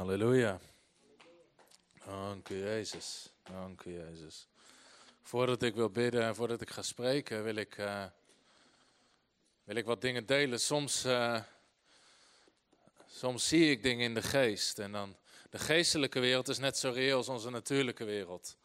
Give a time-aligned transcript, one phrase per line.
[0.00, 0.60] Halleluja.
[2.06, 3.28] Dank u, Jezus.
[3.50, 4.48] Dank u, Jezus.
[5.22, 8.04] Voordat ik wil bidden en voordat ik ga spreken, wil ik, uh,
[9.64, 10.60] wil ik wat dingen delen.
[10.60, 11.40] Soms, uh,
[13.06, 14.78] soms zie ik dingen in de geest.
[14.78, 15.16] En dan,
[15.50, 18.56] de geestelijke wereld is net zo reëel als onze natuurlijke wereld.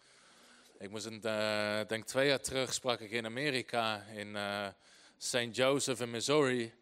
[0.80, 4.38] Ik moest een, uh, denk twee jaar terug sprak ik in Amerika, in
[5.18, 5.48] St.
[5.56, 6.74] Joseph in Missouri.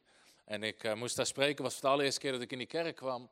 [0.46, 2.96] En ik moest daar spreken, was voor de allereerste keer dat ik in die kerk
[2.96, 3.30] kwam.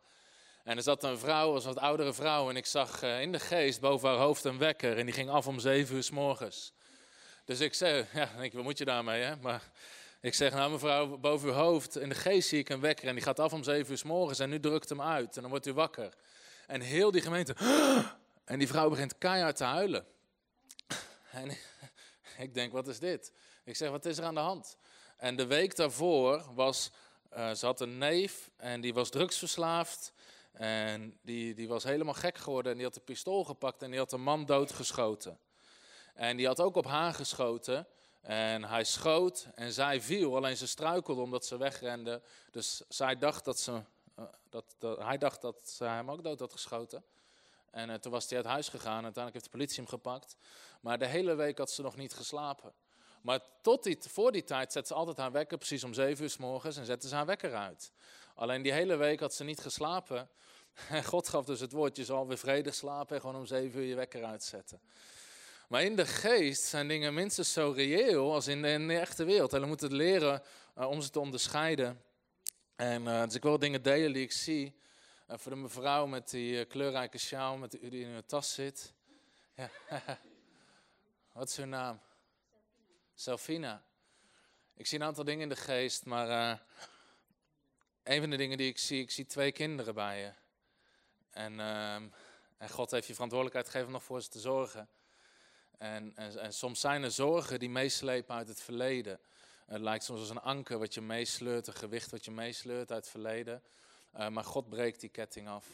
[0.64, 3.40] En er zat een vrouw, een wat oudere vrouw, en ik zag uh, in de
[3.40, 4.98] geest boven haar hoofd een wekker.
[4.98, 6.04] En die ging af om zeven uur
[6.50, 6.74] s.
[7.46, 9.36] Dus ik zei, ja, denk, wat moet je daarmee, hè?
[9.36, 9.72] Maar
[10.22, 13.08] ik zeg, nou mevrouw, boven uw hoofd, in de geest zie ik een wekker.
[13.08, 15.36] En die gaat af om zeven uur s morgens en nu drukt hem uit.
[15.36, 16.14] En dan wordt u wakker.
[16.68, 17.56] En heel die gemeente,
[18.46, 20.06] en die vrouw begint keihard te huilen.
[21.32, 21.58] En
[22.46, 23.32] ik denk, wat is dit?
[23.64, 24.78] Ik zeg, wat is er aan de hand?
[25.18, 26.92] En de week daarvoor was,
[27.38, 30.14] uh, ze had een neef en die was drugsverslaafd.
[30.52, 34.00] En die, die was helemaal gek geworden en die had een pistool gepakt en die
[34.00, 35.40] had een man doodgeschoten.
[36.14, 37.88] En die had ook op haar geschoten.
[38.22, 42.22] En hij schoot en zij viel, alleen ze struikelde omdat ze wegrende.
[42.52, 43.72] Dus zij dacht dat ze,
[44.20, 47.04] uh, dat, dat, hij dacht dat ze hem ook dood had geschoten.
[47.72, 50.36] En uh, toen was hij uit huis gegaan en uiteindelijk heeft de politie hem gepakt.
[50.82, 52.74] Maar de hele week had ze nog niet geslapen.
[53.22, 56.30] Maar tot die, voor die tijd zette ze altijd haar wekker, precies om zeven uur
[56.30, 57.92] s morgens, en zette ze haar wekker uit.
[58.36, 60.30] Alleen die hele week had ze niet geslapen.
[60.90, 63.80] En God gaf dus het woord, je zal weer vredig slapen en gewoon om zeven
[63.80, 64.82] uur je wekker uitzetten.
[65.68, 69.54] Maar in de geest zijn dingen minstens zo reëel als in de, echte wereld.
[69.54, 70.42] En we moeten leren
[70.78, 72.02] uh, om ze te onderscheiden.
[72.76, 74.76] En uh, dus ik wil dingen delen die ik zie.
[75.30, 78.94] Uh, voor de mevrouw met die kleurrijke sjaal met die, in haar tas zit.
[79.56, 79.70] Ja.
[81.34, 82.00] Wat is uw naam?
[83.16, 83.84] Selfina.
[84.76, 86.62] Ik zie een aantal dingen in de geest, maar
[88.04, 90.32] een van de dingen die ik zie, ik zie twee kinderen bij je.
[91.32, 91.96] En, uh,
[92.58, 94.90] en God heeft je verantwoordelijkheid gegeven nog voor ze te zorgen.
[95.78, 99.20] En, en, en, soms zijn er zorgen die meeslepen uit het verleden.
[99.66, 103.02] Het lijkt soms als een anker wat je meesleurt, een gewicht wat je meesleurt uit
[103.02, 103.64] het verleden.
[104.18, 105.66] Uh, maar God breekt die ketting af.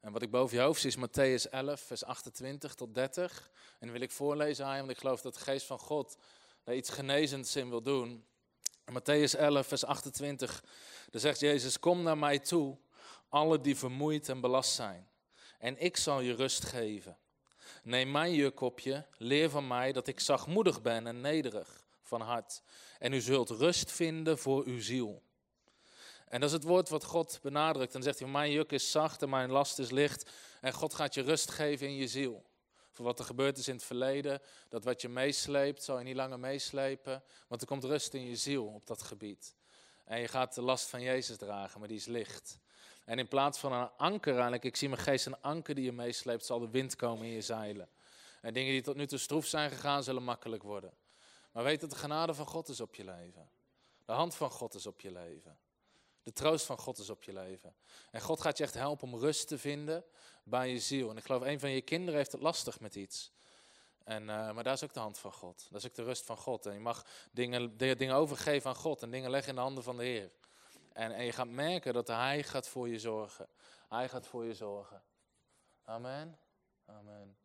[0.00, 3.50] En wat ik boven je hoofd zie is Matthäus 11, vers 28 tot 30.
[3.70, 6.16] En dan wil ik voorlezen aan je, want ik geloof dat de geest van God
[6.64, 8.24] daar iets genezends in wil doen.
[8.92, 10.64] Matthäus 11, vers 28,
[11.10, 12.76] daar zegt Jezus, kom naar mij toe,
[13.28, 15.08] alle die vermoeid en belast zijn,
[15.58, 17.16] en ik zal je rust geven.
[17.82, 22.20] Neem mijn juk op je, leer van mij dat ik zachtmoedig ben en nederig van
[22.20, 22.62] hart,
[22.98, 25.22] en u zult rust vinden voor uw ziel.
[26.28, 27.92] En dat is het woord wat God benadrukt.
[27.92, 31.14] Dan zegt hij, mijn juk is zacht en mijn last is licht, en God gaat
[31.14, 32.47] je rust geven in je ziel
[33.04, 34.40] wat er gebeurd is in het verleden.
[34.68, 37.22] Dat wat je meesleept, zal je niet langer meeslepen.
[37.48, 39.54] Want er komt rust in je ziel op dat gebied.
[40.04, 42.58] En je gaat de last van Jezus dragen, maar die is licht.
[43.04, 45.92] En in plaats van een anker eigenlijk, ik zie mijn geest een anker die je
[45.92, 47.88] meesleept, zal de wind komen in je zeilen.
[48.40, 50.92] En dingen die tot nu toe stroef zijn gegaan, zullen makkelijk worden.
[51.52, 53.50] Maar weet dat de genade van God is op je leven.
[54.04, 55.58] De hand van God is op je leven.
[56.22, 57.74] De troost van God is op je leven.
[58.10, 60.04] En God gaat je echt helpen om rust te vinden
[60.48, 61.10] bij je ziel.
[61.10, 63.32] En ik geloof, een van je kinderen heeft het lastig met iets.
[64.04, 65.66] En, uh, maar daar is ook de hand van God.
[65.70, 66.66] Dat is ook de rust van God.
[66.66, 69.96] En je mag dingen, dingen overgeven aan God en dingen leggen in de handen van
[69.96, 70.30] de Heer.
[70.92, 73.48] En, en je gaat merken dat Hij gaat voor je zorgen.
[73.88, 75.02] Hij gaat voor je zorgen.
[75.84, 76.38] Amen.
[76.86, 77.36] Amen.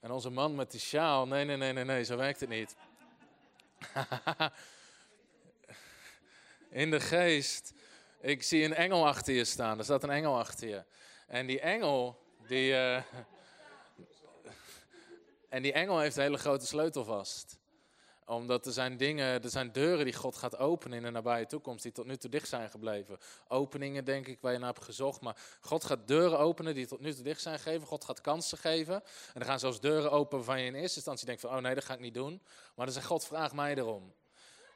[0.00, 2.76] En onze man met die sjaal, nee, nee, nee, nee, nee, zo werkt het niet.
[6.68, 7.72] in de geest.
[8.20, 9.78] Ik zie een engel achter je staan.
[9.78, 10.84] Er staat een engel achter je.
[11.32, 12.70] En die engel, die.
[12.70, 12.96] Uh,
[15.48, 17.58] en die engel heeft een hele grote sleutel vast.
[18.24, 21.82] Omdat er zijn dingen, er zijn deuren die God gaat openen in de nabije toekomst,
[21.82, 23.18] die tot nu toe dicht zijn gebleven.
[23.48, 25.20] Openingen, denk ik, waar je naar hebt gezocht.
[25.20, 27.86] Maar God gaat deuren openen die tot nu toe dicht zijn gegeven.
[27.86, 28.94] God gaat kansen geven.
[29.34, 31.74] En er gaan zelfs deuren open waarvan je in eerste instantie denkt van, oh nee,
[31.74, 32.42] dat ga ik niet doen.
[32.74, 34.14] Maar dan zegt God, vraag mij erom.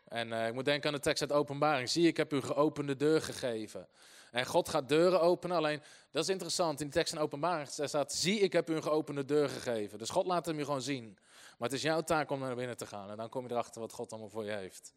[0.05, 1.89] En uh, ik moet denken aan de tekst uit Openbaring.
[1.89, 3.89] Zie, ik heb u geopende deur gegeven.
[4.31, 5.57] En God gaat deuren openen.
[5.57, 6.81] Alleen, dat is interessant.
[6.81, 9.99] In de tekst in Openbaring staat, zie, ik heb u een geopende deur gegeven.
[9.99, 11.19] Dus God laat hem je gewoon zien.
[11.59, 13.11] Maar het is jouw taak om naar binnen te gaan.
[13.11, 14.93] En dan kom je erachter wat God allemaal voor je heeft.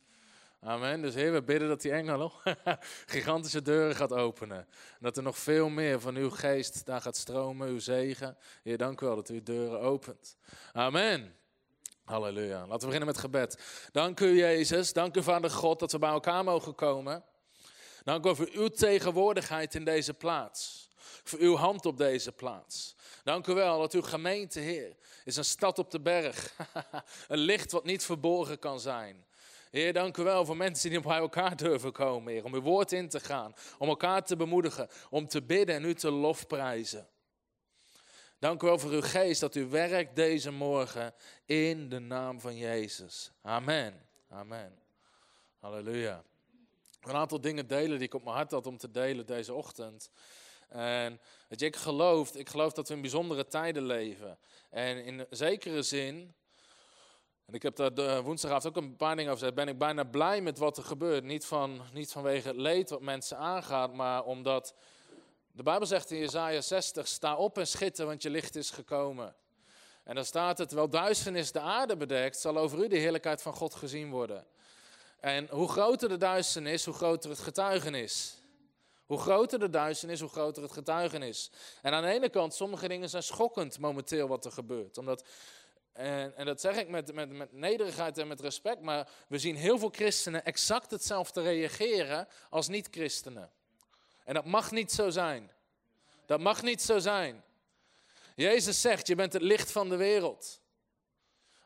[0.61, 1.01] Amen.
[1.01, 2.31] Dus Heer, we bidden dat die engel
[3.05, 4.67] gigantische deuren gaat openen.
[4.99, 8.37] Dat er nog veel meer van uw geest daar gaat stromen, uw zegen.
[8.63, 10.37] Heer, dank u wel dat u deuren opent.
[10.73, 11.35] Amen.
[12.03, 12.59] Halleluja.
[12.59, 13.59] Laten we beginnen met gebed.
[13.91, 14.93] Dank u, Jezus.
[14.93, 17.23] Dank u, Vader God, dat we bij elkaar mogen komen.
[18.09, 20.89] Dank u voor uw tegenwoordigheid in deze plaats.
[21.23, 22.95] Voor uw hand op deze plaats.
[23.23, 24.95] Dank u wel dat uw gemeente, Heer,
[25.25, 26.55] is een stad op de berg.
[27.27, 29.25] een licht wat niet verborgen kan zijn.
[29.71, 32.43] Heer, dank u wel voor mensen die bij elkaar durven komen, Heer.
[32.43, 35.93] Om uw woord in te gaan, om elkaar te bemoedigen, om te bidden en u
[35.93, 37.07] te lofprijzen.
[38.39, 41.13] Dank u wel voor uw geest dat u werkt deze morgen
[41.45, 43.31] in de naam van Jezus.
[43.41, 44.07] Amen.
[44.29, 44.79] Amen.
[45.59, 46.28] Halleluja.
[47.01, 50.09] Een aantal dingen delen die ik op mijn hart had om te delen deze ochtend.
[50.67, 54.37] En weet je, ik geloof, ik geloof dat we in bijzondere tijden leven.
[54.69, 56.33] En in zekere zin,
[57.45, 60.41] en ik heb daar woensdagavond ook een paar dingen over gezegd, ben ik bijna blij
[60.41, 61.23] met wat er gebeurt.
[61.23, 64.73] Niet, van, niet vanwege het leed wat mensen aangaat, maar omdat
[65.51, 69.35] de Bijbel zegt in Jezaja 60, sta op en schitter, want je licht is gekomen.
[70.03, 73.53] En dan staat het, wel duisternis de aarde bedekt, zal over u de heerlijkheid van
[73.53, 74.45] God gezien worden.
[75.19, 78.37] En hoe groter de duisternis, hoe groter het getuigenis.
[79.05, 81.51] Hoe groter de duisternis, hoe groter het getuigenis.
[81.81, 84.97] En aan de ene kant, sommige dingen zijn schokkend momenteel wat er gebeurt.
[84.97, 85.23] Omdat,
[85.93, 89.55] en, en dat zeg ik met, met, met nederigheid en met respect, maar we zien
[89.55, 93.51] heel veel christenen exact hetzelfde reageren als niet-christenen.
[94.23, 95.51] En dat mag niet zo zijn.
[96.25, 97.43] Dat mag niet zo zijn.
[98.35, 100.61] Jezus zegt, je bent het licht van de wereld.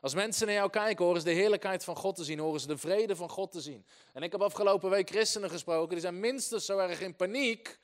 [0.04, 2.66] Als mensen naar jou kijken, horen ze de heerlijkheid van God te zien, horen ze
[2.66, 3.86] de vrede van God te zien.
[4.12, 7.78] En ik heb afgelopen week christenen gesproken, die zijn minstens zo erg in paniek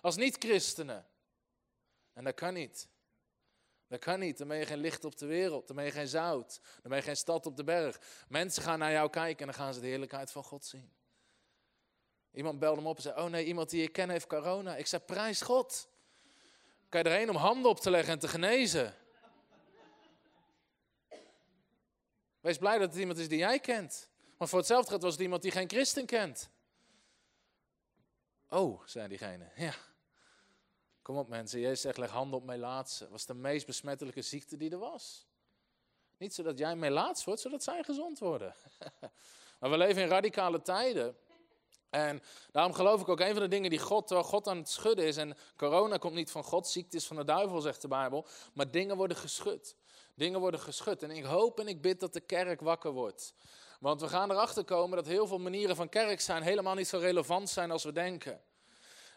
[0.00, 1.06] als niet-christenen.
[2.12, 2.88] En dat kan niet.
[3.88, 4.38] Dat kan niet.
[4.38, 5.66] Dan ben je geen licht op de wereld.
[5.66, 6.60] Dan ben je geen zout.
[6.62, 8.00] Dan ben je geen stad op de berg.
[8.28, 10.92] Mensen gaan naar jou kijken en dan gaan ze de heerlijkheid van God zien.
[12.32, 14.76] Iemand belde hem op en zei: Oh nee, iemand die ik ken heeft corona.
[14.76, 15.88] Ik zei: Prijs God.
[16.88, 18.94] Kan je erheen om handen op te leggen en te genezen?
[22.42, 24.08] Wees blij dat het iemand is die jij kent.
[24.38, 26.50] Maar voor hetzelfde gaat was het iemand die geen christen kent.
[28.48, 29.50] Oh, zei diegene.
[29.56, 29.74] Ja.
[31.02, 33.00] Kom op mensen, Jezus zegt leg handen op melaatsen.
[33.00, 35.26] Dat was de meest besmettelijke ziekte die er was.
[36.18, 38.54] Niet zodat jij melaats wordt, zodat zij gezond worden.
[39.60, 41.16] maar we leven in radicale tijden.
[41.90, 45.04] En daarom geloof ik ook een van de dingen die God, God aan het schudden
[45.04, 45.16] is.
[45.16, 48.26] En corona komt niet van God, ziekte is van de duivel, zegt de Bijbel.
[48.52, 49.76] Maar dingen worden geschud.
[50.14, 51.02] Dingen worden geschud.
[51.02, 53.34] En ik hoop en ik bid dat de kerk wakker wordt.
[53.80, 56.98] Want we gaan erachter komen dat heel veel manieren van kerk zijn helemaal niet zo
[56.98, 58.40] relevant zijn als we denken.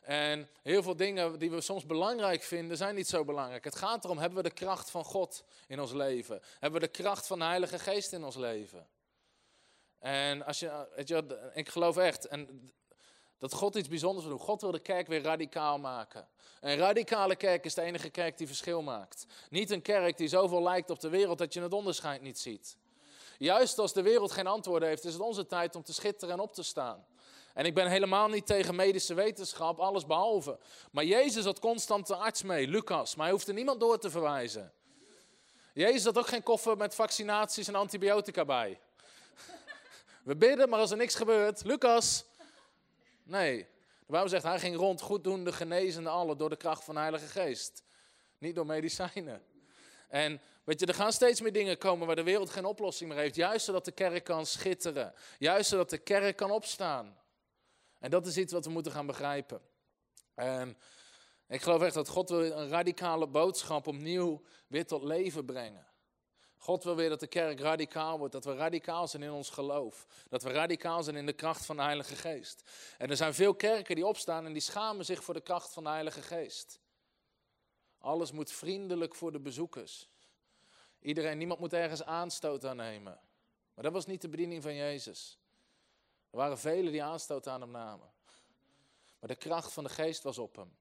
[0.02, 3.64] En heel veel dingen die we soms belangrijk vinden, zijn niet zo belangrijk.
[3.64, 6.42] Het gaat erom, hebben we de kracht van God in ons leven?
[6.60, 8.88] Hebben we de kracht van de Heilige Geest in ons leven?
[10.00, 12.72] En als je, weet je, ik geloof echt en
[13.38, 14.46] dat God iets bijzonders wil doen.
[14.46, 16.28] God wil de kerk weer radicaal maken.
[16.62, 19.26] Een radicale kerk is de enige kerk die verschil maakt.
[19.50, 22.78] Niet een kerk die zoveel lijkt op de wereld dat je het onderscheid niet ziet.
[23.38, 26.40] Juist als de wereld geen antwoorden heeft, is het onze tijd om te schitteren en
[26.40, 27.06] op te staan.
[27.54, 30.60] En ik ben helemaal niet tegen medische wetenschap, alles behalve.
[30.92, 34.74] Maar Jezus had constant de arts mee, Lucas, maar hij hoefde niemand door te verwijzen.
[35.74, 38.80] Jezus had ook geen koffer met vaccinaties en antibiotica bij.
[40.24, 42.26] We bidden, maar als er niks gebeurt, Lucas.
[43.25, 43.57] Nee,
[44.00, 47.27] de Bijbel zegt, hij ging rond goeddoende, genezende allen door de kracht van de Heilige
[47.27, 47.83] Geest.
[48.38, 49.44] Niet door medicijnen.
[50.07, 53.19] En weet je, er gaan steeds meer dingen komen waar de wereld geen oplossing meer
[53.19, 53.36] heeft.
[53.36, 55.13] Juist zodat de kerk kan schitteren.
[55.39, 57.18] Juist zodat de kerk kan opstaan.
[58.00, 59.62] En dat is iets wat we moeten gaan begrijpen.
[60.33, 60.77] En
[61.48, 65.88] ik geloof echt dat God wil een radicale boodschap opnieuw weer tot leven brengen.
[66.66, 70.08] God wil weer dat de kerk radicaal wordt, dat we radicaal zijn in ons geloof.
[70.30, 72.64] Dat we radicaal zijn in de kracht van de Heilige Geest.
[72.98, 75.84] En er zijn veel kerken die opstaan en die schamen zich voor de kracht van
[75.84, 76.80] de Heilige Geest.
[77.98, 80.10] Alles moet vriendelijk voor de bezoekers.
[81.00, 83.20] Iedereen, niemand moet ergens aanstoot aan nemen.
[83.74, 85.39] Maar dat was niet de bediening van Jezus.
[86.30, 88.12] Er waren velen die aanstoot aan hem namen.
[89.20, 90.78] Maar de kracht van de geest was op hem.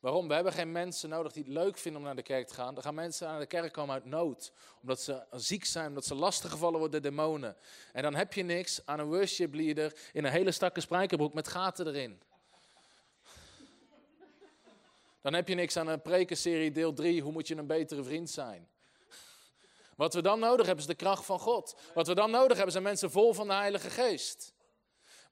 [0.00, 0.28] Waarom?
[0.28, 2.76] We hebben geen mensen nodig die het leuk vinden om naar de kerk te gaan.
[2.76, 4.52] Er gaan mensen naar de kerk komen uit nood.
[4.80, 7.56] Omdat ze ziek zijn, omdat ze lastiggevallen worden door demonen.
[7.92, 11.48] En dan heb je niks aan een worship leader in een hele stakke spijkerbroek met
[11.48, 12.22] gaten erin.
[15.20, 18.30] Dan heb je niks aan een prekenserie deel 3, hoe moet je een betere vriend
[18.30, 18.68] zijn.
[19.96, 21.76] Wat we dan nodig hebben is de kracht van God.
[21.94, 24.54] Wat we dan nodig hebben zijn mensen vol van de Heilige Geest.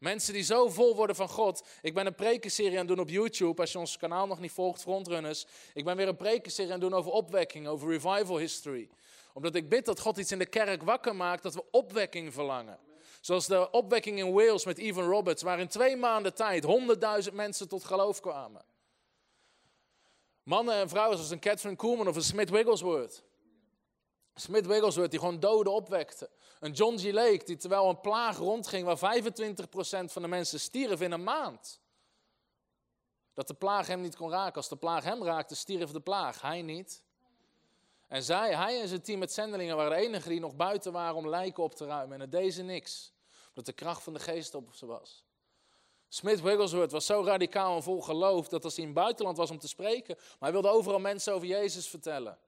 [0.04, 1.62] Mensen die zo vol worden van God.
[1.82, 3.60] Ik ben een prekenserie aan het doen op YouTube.
[3.60, 5.46] Als je ons kanaal nog niet volgt, Frontrunners.
[5.74, 8.88] Ik ben weer een prekenserie aan het doen over opwekking, over revival history.
[9.32, 12.78] Omdat ik bid dat God iets in de kerk wakker maakt, dat we opwekking verlangen.
[13.20, 17.68] Zoals de opwekking in Wales met Evan Roberts, waar in twee maanden tijd honderdduizend mensen
[17.68, 18.64] tot geloof kwamen.
[20.42, 23.22] Mannen en vrouwen zoals een Catherine Kuhlman of een Smith Wigglesworth.
[24.34, 26.30] Smith Wigglesworth die gewoon doden opwekte.
[26.60, 27.12] Een John G.
[27.12, 31.80] Lake die terwijl een plaag rondging waar 25% van de mensen stierf in een maand.
[33.32, 34.54] Dat de plaag hem niet kon raken.
[34.54, 36.40] Als de plaag hem raakte, stierf de plaag.
[36.40, 37.02] Hij niet.
[38.08, 41.16] En zij, hij en zijn team met zendelingen waren de enigen die nog buiten waren
[41.16, 42.14] om lijken op te ruimen.
[42.14, 43.12] En het deed ze niks.
[43.52, 45.24] Dat de kracht van de geest op ze was.
[46.08, 49.50] Smith Wigglesworth was zo radicaal en vol geloof dat als hij in het buitenland was
[49.50, 52.38] om te spreken, maar hij wilde overal mensen over Jezus vertellen.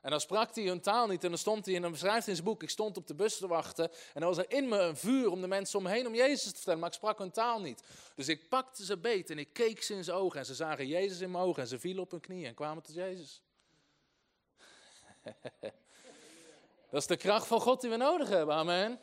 [0.00, 2.34] En dan sprak hij hun taal niet en dan stond hij en dan beschrijft in
[2.34, 4.78] zijn boek, ik stond op de bus te wachten en dan was er in me
[4.78, 7.18] een vuur om de mensen om me heen om Jezus te vertellen, maar ik sprak
[7.18, 7.82] hun taal niet.
[8.14, 10.86] Dus ik pakte ze beet en ik keek ze in zijn ogen en ze zagen
[10.86, 13.42] Jezus in mijn ogen en ze vielen op hun knieën en kwamen tot Jezus.
[16.90, 19.00] Dat is de kracht van God die we nodig hebben, amen.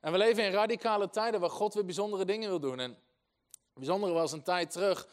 [0.00, 2.80] En we leven in radicale tijden waar God weer bijzondere dingen wil doen.
[2.80, 2.98] En
[3.74, 5.08] bijzondere was een tijd terug,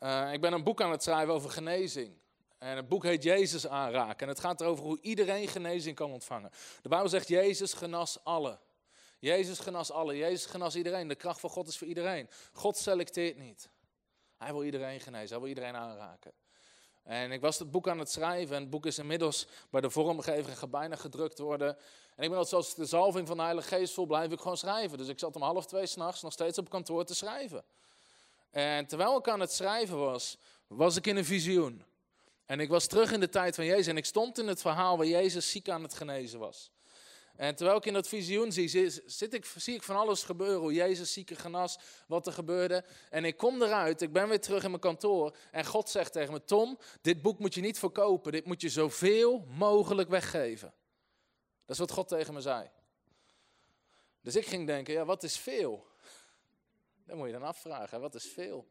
[0.00, 2.20] uh, ik ben een boek aan het schrijven over genezing.
[2.62, 4.20] En het boek heet Jezus aanraken.
[4.20, 6.50] En het gaat erover hoe iedereen genezing kan ontvangen.
[6.82, 8.58] De Bijbel zegt Jezus genas alle.
[9.18, 10.16] Jezus genas alle.
[10.16, 11.08] Jezus genas iedereen.
[11.08, 12.28] De kracht van God is voor iedereen.
[12.52, 13.68] God selecteert niet.
[14.38, 15.28] Hij wil iedereen genezen.
[15.28, 16.32] Hij wil iedereen aanraken.
[17.02, 18.56] En ik was het boek aan het schrijven.
[18.56, 21.76] En het boek is inmiddels bij de vormgever en bijna gedrukt worden.
[22.16, 24.56] En ik ben altijd zoals de zalving van de Heilige Geest vol, blijf ik gewoon
[24.56, 24.98] schrijven.
[24.98, 27.64] Dus ik zat om half twee s'nachts nog steeds op kantoor te schrijven.
[28.50, 31.90] En terwijl ik aan het schrijven was, was ik in een visioen.
[32.52, 34.96] En ik was terug in de tijd van Jezus en ik stond in het verhaal
[34.96, 36.70] waar Jezus ziek aan het genezen was.
[37.36, 40.60] En terwijl ik in dat visioen zie, zit ik, zie ik van alles gebeuren.
[40.60, 42.84] Hoe Jezus zieke genas, wat er gebeurde.
[43.10, 45.36] En ik kom eruit, ik ben weer terug in mijn kantoor.
[45.50, 48.32] En God zegt tegen me, Tom, dit boek moet je niet verkopen.
[48.32, 50.74] Dit moet je zoveel mogelijk weggeven.
[51.64, 52.70] Dat is wat God tegen me zei.
[54.20, 55.86] Dus ik ging denken, ja, wat is veel?
[57.06, 58.66] Dat moet je dan afvragen, wat is veel?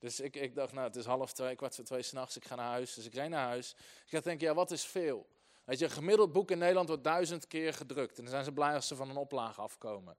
[0.00, 2.54] Dus ik, ik dacht, nou, het is half twee, kwart voor twee s'nachts, ik ga
[2.54, 2.94] naar huis.
[2.94, 3.74] Dus ik reed naar huis.
[4.04, 5.26] Ik dacht, denk, ja, wat is veel?
[5.64, 8.16] Weet je, een gemiddeld boek in Nederland wordt duizend keer gedrukt.
[8.16, 10.16] En dan zijn ze blij als ze van een oplage afkomen.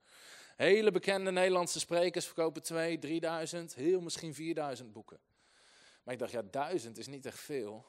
[0.56, 5.20] Hele bekende Nederlandse sprekers verkopen twee, drieduizend, heel misschien vierduizend boeken.
[6.04, 7.86] Maar ik dacht, ja, duizend is niet echt veel.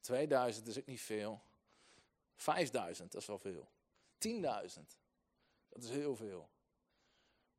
[0.00, 1.40] 2000 is ook niet veel.
[2.36, 3.68] 5000, dat is wel veel.
[4.28, 4.40] 10.000,
[5.68, 6.48] dat is heel veel.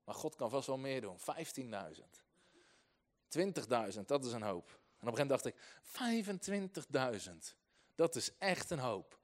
[0.03, 1.17] Maar God kan vast wel meer doen.
[1.19, 2.28] 15.000.
[3.37, 4.69] 20.000, dat is een hoop.
[4.99, 5.55] En op een gegeven moment dacht ik,
[7.51, 7.55] 25.000,
[7.95, 9.19] dat is echt een hoop.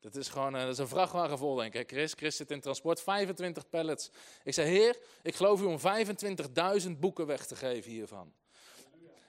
[0.00, 1.90] Dat is gewoon dat is een vrachtwagen vol, denk ik.
[1.90, 4.10] Chris, Chris zit in transport, 25 pallets.
[4.42, 5.78] Ik zei, heer, ik geloof u om
[6.84, 8.32] 25.000 boeken weg te geven hiervan.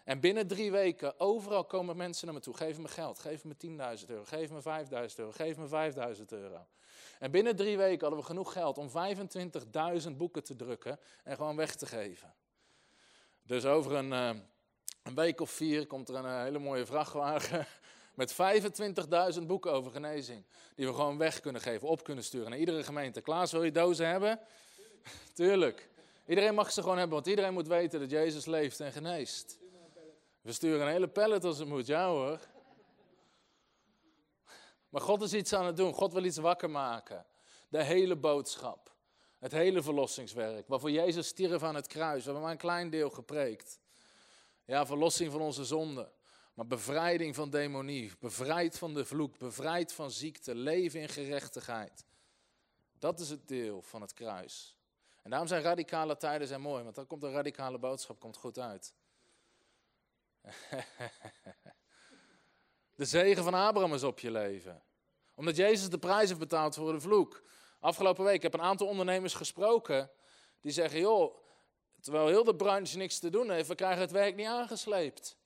[0.04, 2.54] En binnen drie weken, overal komen mensen naar me toe.
[2.58, 3.56] Geef me geld, geef me
[4.00, 6.68] 10.000 euro, geef me 5.000 euro, geef me 5.000 euro.
[7.20, 8.90] En binnen drie weken hadden we genoeg geld om
[10.06, 12.34] 25.000 boeken te drukken en gewoon weg te geven.
[13.48, 14.30] Dus over een, uh,
[15.04, 17.68] een week of vier komt er een uh, hele mooie vrachtwagen
[18.14, 18.36] met
[19.40, 20.44] 25.000 boeken over genezing.
[20.76, 23.22] Die we gewoon weg kunnen geven, op kunnen sturen naar iedere gemeente.
[23.22, 24.40] Klaas, wil je dozen hebben?
[25.34, 25.90] Tuurlijk.
[26.28, 29.60] Iedereen mag ze gewoon hebben, want iedereen moet weten dat Jezus leeft en geneest.
[30.42, 32.40] We sturen een hele pallet als het moet, ja hoor.
[34.90, 35.94] Maar God is iets aan het doen.
[35.94, 37.26] God wil iets wakker maken.
[37.70, 38.95] De hele boodschap.
[39.40, 40.68] Het hele verlossingswerk.
[40.68, 42.18] Waarvoor Jezus stierf aan het kruis.
[42.18, 43.80] We hebben maar een klein deel gepreekt.
[44.66, 46.12] Ja, verlossing van onze zonde.
[46.54, 48.12] Maar bevrijding van demonie.
[48.20, 49.38] Bevrijd van de vloek.
[49.38, 50.56] Bevrijd van ziekte.
[50.56, 52.06] Leven in gerechtigheid.
[53.00, 54.78] Dat is het deel van het kruis.
[55.22, 56.84] En daarom zijn radicale tijden zijn mooi.
[56.84, 58.94] Want dan komt een radicale boodschap komt goed uit.
[62.96, 64.84] De zegen van Abraham is op je leven.
[65.36, 67.44] Omdat Jezus de prijs heeft betaald voor de vloek.
[67.86, 70.12] Afgelopen week heb ik een aantal ondernemers gesproken.
[70.62, 71.36] Die zeggen, joh,
[72.02, 75.38] terwijl heel de branche niks te doen heeft, we krijgen het werk niet aangesleept.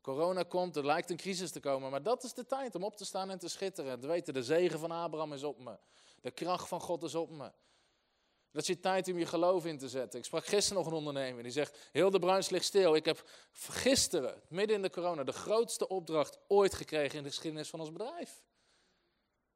[0.00, 2.96] Corona komt, er lijkt een crisis te komen, maar dat is de tijd om op
[2.96, 4.00] te staan en te schitteren.
[4.00, 5.78] Te weten, de zegen van Abraham is op me.
[6.20, 7.52] De kracht van God is op me.
[8.50, 10.18] Dat is je tijd om je geloof in te zetten.
[10.18, 12.94] Ik sprak gisteren nog een ondernemer die zegt: Heel de branche ligt stil.
[12.94, 17.68] Ik heb gisteren, midden in de corona, de grootste opdracht ooit gekregen in de geschiedenis
[17.68, 18.42] van ons bedrijf.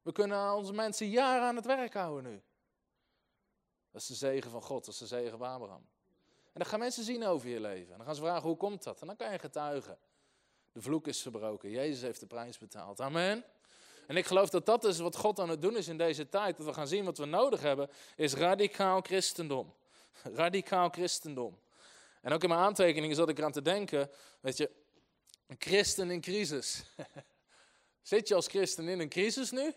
[0.01, 2.41] We kunnen onze mensen jaren aan het werk houden nu.
[3.91, 5.87] Dat is de zegen van God, dat is de zegen van Abraham.
[6.53, 7.91] En dan gaan mensen zien over je leven.
[7.91, 9.01] En dan gaan ze vragen: hoe komt dat?
[9.01, 9.97] En dan kan je getuigen.
[10.71, 11.69] De vloek is verbroken.
[11.69, 13.01] Jezus heeft de prijs betaald.
[13.01, 13.43] Amen.
[14.07, 16.57] En ik geloof dat dat is wat God aan het doen is in deze tijd.
[16.57, 19.73] Dat we gaan zien wat we nodig hebben, is radicaal christendom.
[20.23, 21.59] Radicaal christendom.
[22.21, 24.71] En ook in mijn aantekeningen zat ik eraan te denken, weet je,
[25.47, 26.83] een christen in crisis.
[28.01, 29.73] Zit je als christen in een crisis nu?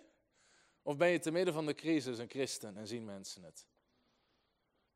[0.82, 3.66] Of ben je te midden van de crisis een christen en zien mensen het?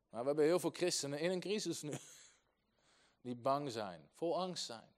[0.09, 1.91] Maar we hebben heel veel christenen in een crisis nu.
[3.21, 4.95] Die bang zijn, vol angst zijn.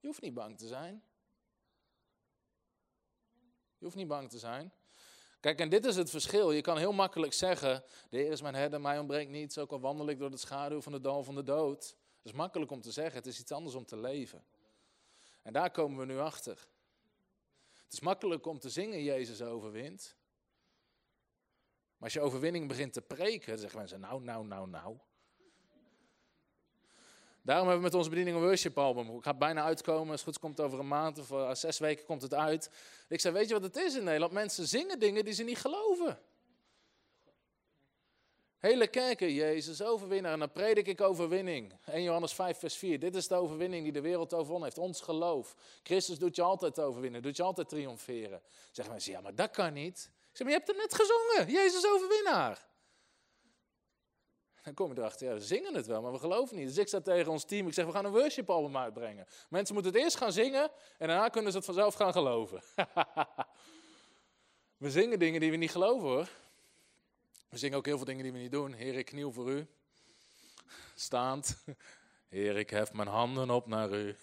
[0.00, 1.02] Je hoeft niet bang te zijn.
[3.78, 4.72] Je hoeft niet bang te zijn.
[5.40, 6.52] Kijk, en dit is het verschil.
[6.52, 9.80] Je kan heel makkelijk zeggen: De Heer is mijn herder, mij ontbreekt niets, ook al
[9.80, 11.80] wandel ik door de schaduw van de dal van de dood.
[12.22, 14.44] Dat is makkelijk om te zeggen, het is iets anders om te leven.
[15.42, 16.66] En daar komen we nu achter.
[17.90, 20.16] Het is makkelijk om te zingen, Jezus overwint.
[21.96, 24.96] Maar als je overwinning begint te preken, dan zeggen mensen, nou, nou, nou, nou.
[27.42, 29.14] Daarom hebben we met onze bediening een worship album.
[29.14, 30.10] Het gaat bijna uitkomen.
[30.10, 32.70] Als het goed komt over een maand of uh, zes weken komt het uit.
[33.08, 34.32] Ik zei, weet je wat het is in Nederland?
[34.32, 36.18] Mensen zingen dingen die ze niet geloven.
[38.60, 40.32] Hele kerken, Jezus, overwinnaar.
[40.32, 41.72] En dan predik ik overwinning.
[41.84, 42.98] 1 Johannes 5, vers 4.
[42.98, 44.78] Dit is de overwinning die de wereld overwonnen heeft.
[44.78, 45.54] Ons geloof.
[45.82, 47.22] Christus doet je altijd overwinnen.
[47.22, 48.42] Doet je altijd triomferen.
[48.70, 50.10] Zeggen mensen, ja, maar dat kan niet.
[50.30, 51.52] Ik zeg, maar je hebt het net gezongen.
[51.52, 52.68] Jezus overwinnaar.
[54.62, 56.66] Dan kom je erachter, ja, we zingen het wel, maar we geloven niet.
[56.68, 59.26] Dus ik zei tegen ons team, ik zeg, we gaan een worship album uitbrengen.
[59.48, 62.62] Mensen moeten het eerst gaan zingen en daarna kunnen ze het vanzelf gaan geloven.
[64.76, 66.28] we zingen dingen die we niet geloven hoor.
[67.50, 68.72] We zingen ook heel veel dingen die we niet doen.
[68.72, 69.66] Heer, ik kniel voor u.
[70.94, 71.64] Staand.
[72.28, 74.16] Heer, ik hef mijn handen op naar u.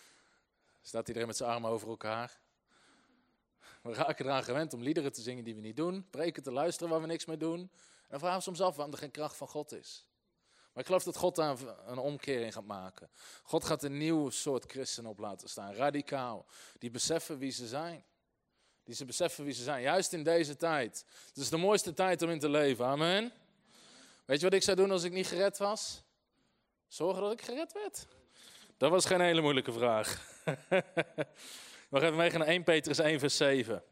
[0.82, 2.40] Staat iedereen met zijn armen over elkaar?
[3.82, 6.06] We raken eraan gewend om liederen te zingen die we niet doen.
[6.10, 7.70] Preken te luisteren waar we niks mee doen.
[8.08, 10.06] En vragen soms af waarom er geen kracht van God is.
[10.72, 13.10] Maar ik geloof dat God daar een omkering gaat maken.
[13.42, 15.74] God gaat een nieuw soort christenen op laten staan.
[15.74, 16.46] Radicaal.
[16.78, 18.04] Die beseffen wie ze zijn.
[18.84, 19.82] Die ze beseffen wie ze zijn.
[19.82, 21.04] Juist in deze tijd.
[21.28, 22.86] Het is de mooiste tijd om in te leven.
[22.86, 23.32] Amen.
[24.24, 26.02] Weet je wat ik zou doen als ik niet gered was?
[26.88, 28.06] Zorgen dat ik gered werd.
[28.76, 30.22] Dat was geen hele moeilijke vraag.
[31.90, 33.82] We gaan even meegaan naar 1 Petrus 1 vers 7.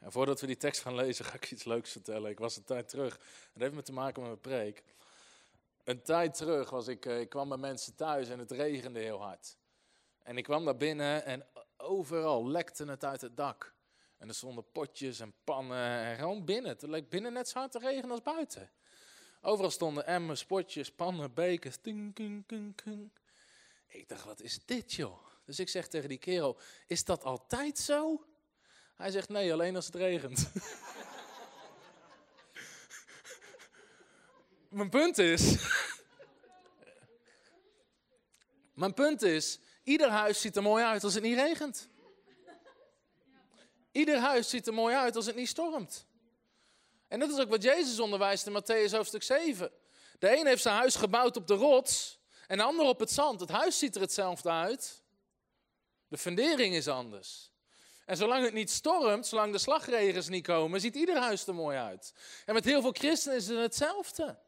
[0.00, 2.30] En voordat we die tekst gaan lezen, ga ik iets leuks vertellen.
[2.30, 3.18] Ik was een tijd terug.
[3.52, 4.82] Het heeft me te maken met mijn preek.
[5.84, 9.22] Een tijd terug was ik, eh, ik kwam bij mensen thuis en het regende heel
[9.22, 9.56] hard.
[10.22, 11.46] En ik kwam daar binnen en
[11.76, 13.74] overal lekte het uit het dak.
[14.18, 16.70] En er stonden potjes en pannen en gewoon binnen.
[16.70, 18.70] Het leek binnen net zo hard te regenen als buiten.
[19.40, 21.76] Overal stonden emmers, potjes, pannen, bekers.
[21.76, 22.16] Ting,
[23.86, 25.18] Ik dacht, wat is dit joh?
[25.44, 28.26] Dus ik zeg tegen die kerel, is dat altijd zo?
[28.94, 30.50] Hij zegt, nee, alleen als het regent.
[34.72, 35.56] Mijn punt is.
[38.74, 41.88] Mijn punt is, ieder huis ziet er mooi uit als het niet regent.
[43.90, 46.06] Ieder huis ziet er mooi uit als het niet stormt.
[47.08, 49.70] En dat is ook wat Jezus onderwijst in Matthäus hoofdstuk 7.
[50.18, 53.40] De een heeft zijn huis gebouwd op de rots en de ander op het zand.
[53.40, 55.02] Het huis ziet er hetzelfde uit.
[56.08, 57.50] De fundering is anders.
[58.06, 61.76] En zolang het niet stormt, zolang de slagregens niet komen, ziet ieder huis er mooi
[61.76, 62.12] uit.
[62.46, 64.38] En met heel veel christenen is het hetzelfde.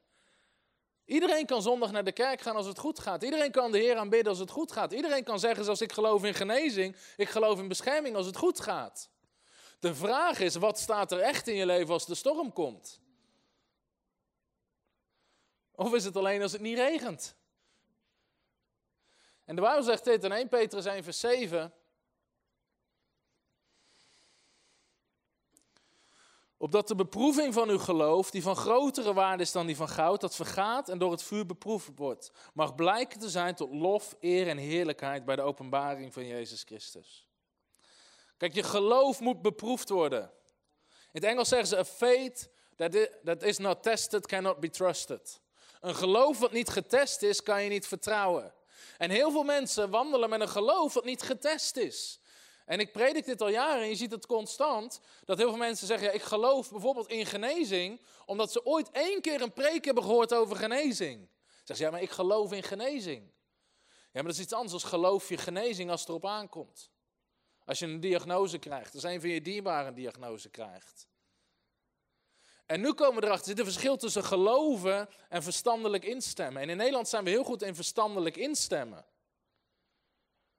[1.05, 3.23] Iedereen kan zondag naar de kerk gaan als het goed gaat.
[3.23, 4.93] Iedereen kan de Heer aanbidden als het goed gaat.
[4.93, 8.61] Iedereen kan zeggen zoals ik geloof in genezing, ik geloof in bescherming als het goed
[8.61, 9.11] gaat.
[9.81, 13.01] De vraag is, wat staat er echt in je leven als de storm komt?
[15.75, 17.35] Of is het alleen als het niet regent?
[19.45, 21.73] En de Bijbel zegt dit in 1 Petrus 1 vers 7.
[26.65, 30.21] Opdat de beproeving van uw geloof, die van grotere waarde is dan die van goud,
[30.21, 34.49] dat vergaat en door het vuur beproefd wordt, mag blijken te zijn tot lof, eer
[34.49, 37.29] en heerlijkheid bij de openbaring van Jezus Christus.
[38.37, 40.23] Kijk, je geloof moet beproefd worden.
[40.89, 42.51] In het Engels zeggen ze: a faith
[43.25, 45.41] that is not tested cannot be trusted.
[45.81, 48.55] Een geloof wat niet getest is, kan je niet vertrouwen.
[48.99, 52.21] En heel veel mensen wandelen met een geloof dat niet getest is.
[52.65, 55.01] En ik predik dit al jaren en je ziet het constant.
[55.25, 58.01] Dat heel veel mensen zeggen, ja, ik geloof bijvoorbeeld in genezing.
[58.27, 61.29] Omdat ze ooit één keer een preek hebben gehoord over genezing.
[61.57, 63.33] Zeggen ze, ja, maar ik geloof in genezing.
[63.87, 66.91] Ja, maar dat is iets anders als geloof je genezing als het erop aankomt.
[67.65, 71.07] Als je een diagnose krijgt, als een van je dierbaren een diagnose krijgt.
[72.67, 76.63] En nu komen we erachter, er zit een verschil tussen geloven en verstandelijk instemmen.
[76.63, 79.05] En in Nederland zijn we heel goed in verstandelijk instemmen.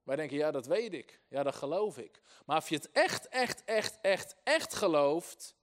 [0.06, 1.20] Wij denken, ja, dat weet ik.
[1.30, 2.22] Ja, dat geloof ik.
[2.46, 5.56] Maar of je het echt, echt, echt, echt, echt gelooft,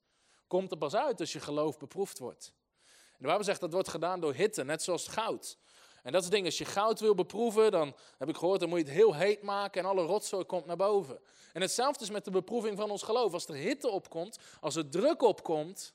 [0.46, 2.52] komt er pas uit als je geloof beproefd wordt.
[2.86, 5.58] En de Bijbel zegt dat wordt gedaan door hitte, net zoals goud.
[6.02, 8.68] En dat is het ding, als je goud wil beproeven, dan heb ik gehoord, dan
[8.68, 11.20] moet je het heel heet maken en alle rotzooi komt naar boven.
[11.52, 13.32] En hetzelfde is met de beproeving van ons geloof.
[13.32, 15.94] Als er hitte opkomt, als er druk opkomt,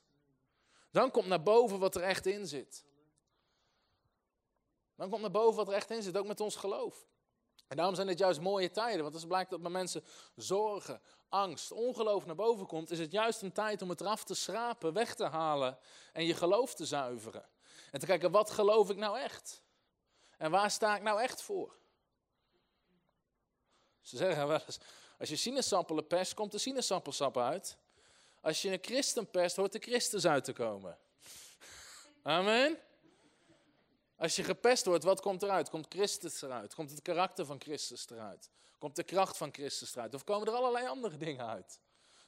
[0.90, 2.84] dan komt naar boven wat er echt in zit.
[4.96, 7.06] Dan komt naar boven wat er echt in zit, ook met ons geloof.
[7.68, 10.04] En daarom zijn dit juist mooie tijden, want als het blijkt dat bij mensen
[10.34, 14.34] zorgen, angst, ongeloof naar boven komt, is het juist een tijd om het eraf te
[14.34, 15.78] schrapen, weg te halen
[16.12, 17.48] en je geloof te zuiveren.
[17.90, 19.62] En te kijken, wat geloof ik nou echt?
[20.36, 21.78] En waar sta ik nou echt voor?
[24.00, 24.78] Ze zeggen wel eens,
[25.18, 27.76] als je sinaasappelen perst, komt er sinaasappelsap uit.
[28.40, 30.98] Als je een christen perst, hoort de Christus uit te komen.
[32.22, 32.78] Amen.
[34.18, 35.70] Als je gepest wordt, wat komt eruit?
[35.70, 36.74] Komt Christus eruit?
[36.74, 38.50] Komt het karakter van Christus eruit?
[38.78, 40.14] Komt de kracht van Christus eruit?
[40.14, 41.80] Of komen er allerlei andere dingen uit?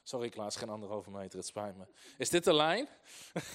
[0.03, 1.85] Sorry Klaas, geen anderhalve meter, het spijt me.
[2.17, 2.87] Is dit de lijn?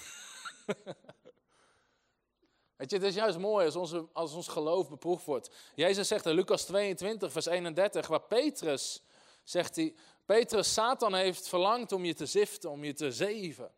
[2.75, 5.49] Weet je, het is juist mooi als, onze, als ons geloof beproefd wordt.
[5.75, 9.03] Jezus zegt in Lucas 22, vers 31, waar Petrus,
[9.43, 9.95] zegt hij,
[10.25, 13.71] Petrus, Satan heeft verlangd om je te ziften, om je te zeven.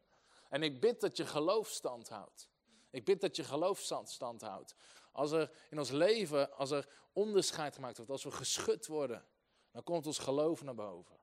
[0.49, 2.49] En ik bid dat je geloof stand houdt.
[2.91, 4.75] Ik bid dat je geloof stand houdt.
[5.11, 9.25] Als er in ons leven, als er onderscheid gemaakt wordt, als we geschud worden,
[9.71, 11.17] dan komt ons geloof naar boven.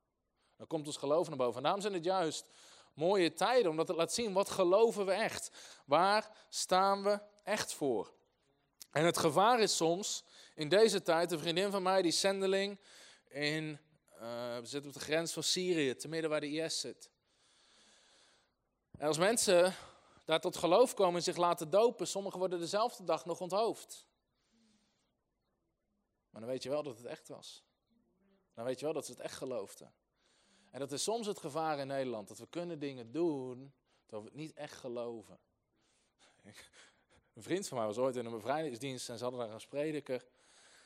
[0.57, 1.57] Dan komt ons geloof naar boven.
[1.57, 2.51] En daarom zijn het juist
[2.95, 5.51] mooie tijden, omdat het laat zien wat geloven we echt.
[5.87, 8.15] Waar staan we echt voor?
[8.91, 10.25] En het gevaar is soms,
[10.55, 12.81] in deze tijd, een vriendin van mij, die zendeling
[13.29, 13.79] in,
[14.21, 17.11] uh, zit op de grens van Syrië, te midden waar de IS zit.
[18.99, 19.75] En als mensen
[20.27, 24.07] daar tot geloof komen en zich laten dopen, sommigen worden dezelfde dag nog onthoofd.
[26.31, 27.65] Maar dan weet je wel dat het echt was.
[28.55, 29.93] Dan weet je wel dat ze het echt geloofden.
[30.71, 33.73] En dat is soms het gevaar in Nederland, dat we kunnen dingen doen,
[34.07, 35.39] dat we het niet echt geloven.
[37.35, 40.27] Een vriend van mij was ooit in een bevrijdingsdienst en ze hadden daar een prediker.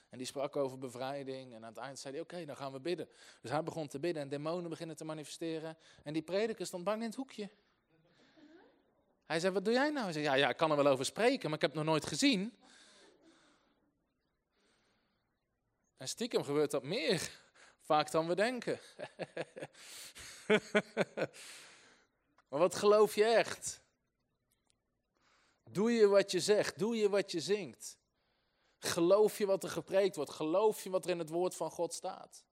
[0.09, 1.55] En die sprak over bevrijding.
[1.55, 3.09] En aan het eind zei hij, oké, dan gaan we bidden.
[3.40, 5.76] Dus hij begon te bidden en demonen beginnen te manifesteren.
[6.03, 7.50] En die prediker stond bang in het hoekje.
[9.30, 10.12] Hij zei, wat doe jij nou?
[10.12, 12.06] Hij ja, ja, ik kan er wel over spreken, maar ik heb het nog nooit
[12.06, 12.56] gezien.
[15.96, 17.30] En stiekem gebeurt dat meer
[17.90, 18.80] vaak dan we denken.
[22.48, 23.82] maar wat geloof je echt?
[25.64, 26.78] Doe je wat je zegt?
[26.78, 27.98] Doe je wat je zingt?
[28.78, 30.30] Geloof je wat er gepreekt wordt?
[30.30, 32.44] Geloof je wat er in het woord van God staat?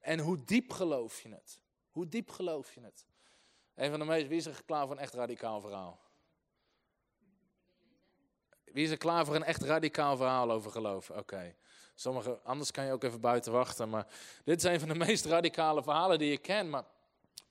[0.00, 1.60] En hoe diep geloof je het?
[1.90, 3.06] Hoe diep geloof je het?
[3.74, 6.08] Een van de meest, wie is er klaar voor een echt radicaal verhaal?
[8.72, 11.10] Wie is er klaar voor een echt radicaal verhaal over geloof?
[11.10, 11.54] Oké.
[11.94, 13.88] Sommige, anders kan je ook even buiten wachten.
[13.88, 14.06] Maar
[14.44, 16.70] dit is een van de meest radicale verhalen die je ken.
[16.70, 16.84] Maar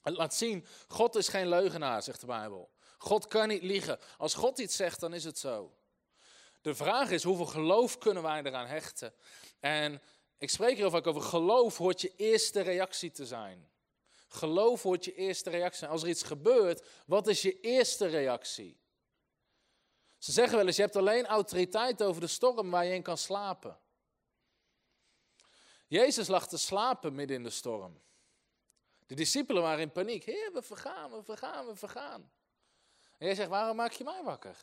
[0.02, 2.70] het laat zien, God is geen leugenaar, zegt de Bijbel.
[2.98, 4.00] God kan niet liegen.
[4.18, 5.74] Als God iets zegt, dan is het zo.
[6.62, 9.14] De vraag is, hoeveel geloof kunnen wij eraan hechten?
[9.60, 10.02] En
[10.38, 13.70] ik spreek heel vaak over geloof hoort je eerste reactie te zijn.
[14.28, 15.88] Geloof hoort je eerste reactie.
[15.88, 18.78] Als er iets gebeurt, wat is je eerste reactie?
[20.20, 23.18] Ze zeggen wel eens, je hebt alleen autoriteit over de storm waar je in kan
[23.18, 23.80] slapen.
[25.88, 28.02] Jezus lag te slapen midden in de storm.
[29.08, 30.24] De discipelen waren in paniek.
[30.24, 32.32] Heer, we vergaan, we vergaan, we vergaan.
[33.18, 34.58] En jij zegt, waarom maak je mij wakker?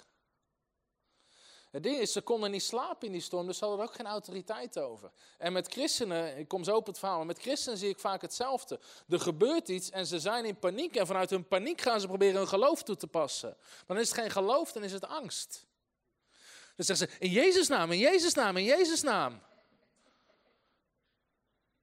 [1.77, 3.97] Het ding is, ze konden niet slapen in die storm, dus ze hadden er ook
[3.97, 5.11] geen autoriteit over.
[5.39, 8.23] En met christenen, ik kom zo op het verhaal, maar met christenen zie ik vaak
[8.23, 8.81] hetzelfde.
[9.09, 12.37] Er gebeurt iets en ze zijn in paniek en vanuit hun paniek gaan ze proberen
[12.37, 13.57] hun geloof toe te passen.
[13.59, 15.67] Maar dan is het geen geloof, dan is het angst.
[16.77, 19.41] Dan zeggen ze, in Jezus naam, in Jezus naam, in Jezus naam.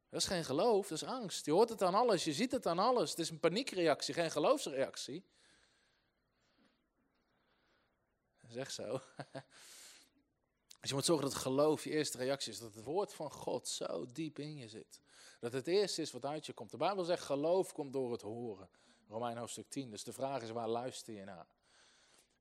[0.10, 1.46] Dat is geen geloof, dat is angst.
[1.46, 3.10] Je hoort het aan alles, je ziet het aan alles.
[3.10, 5.26] Het is een paniekreactie, geen geloofsreactie.
[8.48, 9.02] Zeg zo.
[10.84, 12.60] Dus je moet zorgen dat geloof je eerste reactie is.
[12.60, 15.02] Dat het woord van God zo diep in je zit.
[15.40, 16.72] Dat het eerste is wat uit je komt.
[16.72, 18.70] De Bijbel zegt geloof komt door het horen.
[19.08, 19.90] Romein hoofdstuk 10.
[19.90, 21.48] Dus de vraag is waar luister je naar?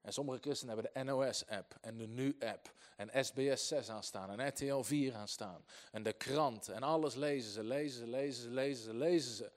[0.01, 4.83] En sommige christenen hebben de NOS-app en de Nu-app en SBS 6 aanstaan en RTL
[4.83, 5.65] 4 aanstaan.
[5.91, 9.53] En de krant en alles lezen ze, lezen ze, lezen ze, lezen ze, lezen ze.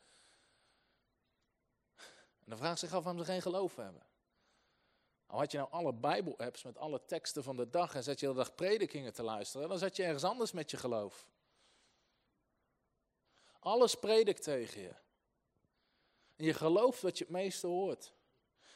[2.39, 4.03] En dan vraagt zich af waarom ze geen geloof hebben.
[5.27, 8.27] Al had je nou alle Bijbel-apps met alle teksten van de dag en zet je
[8.27, 11.27] de dag predikingen te luisteren, dan zet je ergens anders met je geloof.
[13.59, 14.95] Alles predikt tegen je.
[16.35, 18.13] En je gelooft wat je het meeste hoort.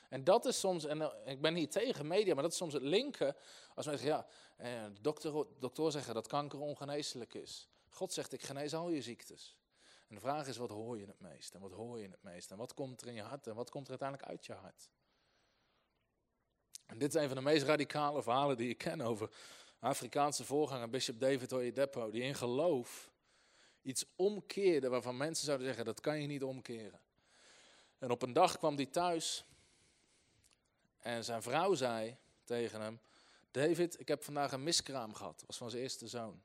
[0.09, 2.73] En dat is soms, en eh, ik ben niet tegen media, maar dat is soms
[2.73, 3.35] het linken.
[3.75, 7.69] Als mensen zeggen, ja, eh, de dokter, dokter zeggen dat kanker ongeneeslijk is.
[7.89, 9.57] God zegt, ik genees al je ziektes.
[10.07, 11.53] En de vraag is, wat hoor je het meest?
[11.53, 12.51] En wat hoor je het meest?
[12.51, 13.47] En wat komt er in je hart?
[13.47, 14.89] En wat komt er uiteindelijk uit je hart?
[16.89, 19.29] En dit is een van de meest radicale verhalen die ik ken over
[19.79, 23.11] Afrikaanse voorganger Bishop David Oyedepo, die in geloof
[23.81, 26.99] iets omkeerde waarvan mensen zouden zeggen, dat kan je niet omkeren.
[27.97, 29.45] En op een dag kwam hij thuis
[30.99, 32.99] en zijn vrouw zei tegen hem,
[33.51, 35.39] David, ik heb vandaag een miskraam gehad.
[35.39, 36.41] Dat was van zijn eerste zoon.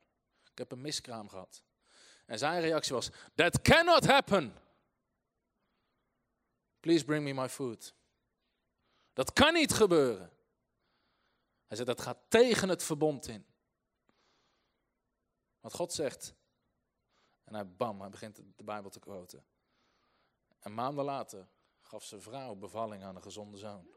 [0.51, 1.63] Ik heb een miskraam gehad.
[2.25, 4.53] En zijn reactie was, that cannot happen.
[6.79, 7.93] Please bring me my food.
[9.13, 10.34] Dat kan niet gebeuren.
[11.67, 13.45] Hij zei, dat gaat tegen het verbond in.
[15.59, 16.35] Wat God zegt.
[17.43, 19.45] En hij, bam, hij begint de Bijbel te quoten.
[20.59, 21.47] En maanden later
[21.81, 23.87] gaf zijn vrouw bevalling aan een gezonde zoon.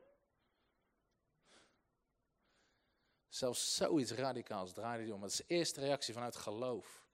[3.29, 5.21] Zelfs zoiets radicaals draaide hij om.
[5.21, 7.07] Dat is de eerste reactie vanuit geloof.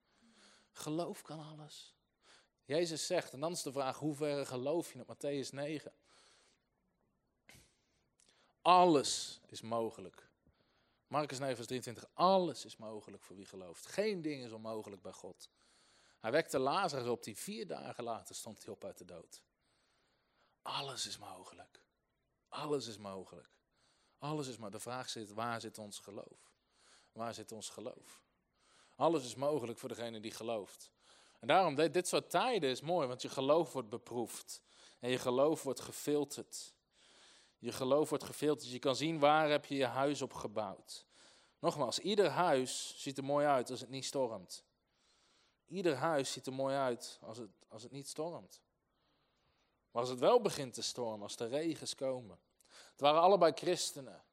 [0.73, 1.95] Geloof kan alles.
[2.65, 5.93] Jezus zegt, en dan is de vraag, hoe ver geloof je op Matthäus 9?
[8.63, 10.31] Alles is mogelijk.
[11.15, 12.07] Marcus 9, vers 23.
[12.15, 13.87] Alles is mogelijk voor wie gelooft.
[13.87, 15.51] Geen ding is onmogelijk bij God.
[16.21, 19.43] Hij wekte Lazarus op, die vier dagen later stond hij op uit de dood.
[20.63, 21.81] Alles is mogelijk.
[22.49, 23.49] Alles is mogelijk.
[24.19, 24.71] Alles is maar.
[24.71, 26.55] De vraag zit, waar zit ons geloof?
[27.13, 28.23] Waar zit ons geloof?
[28.95, 30.91] Alles is mogelijk voor degene die gelooft.
[31.41, 34.63] En daarom, dit soort tijden is mooi, want je geloof wordt beproefd.
[35.01, 36.74] En je geloof wordt gefilterd.
[37.65, 38.71] Je geloof wordt gefilterd.
[38.71, 41.07] Je kan zien waar heb je je huis op gebouwd.
[41.59, 44.65] Nogmaals, ieder huis ziet er mooi uit als het niet stormt.
[45.67, 48.63] Ieder huis ziet er mooi uit als het, als het niet stormt.
[49.91, 52.39] Maar als het wel begint te stormen, als de regens komen.
[52.91, 54.25] Het waren allebei christenen.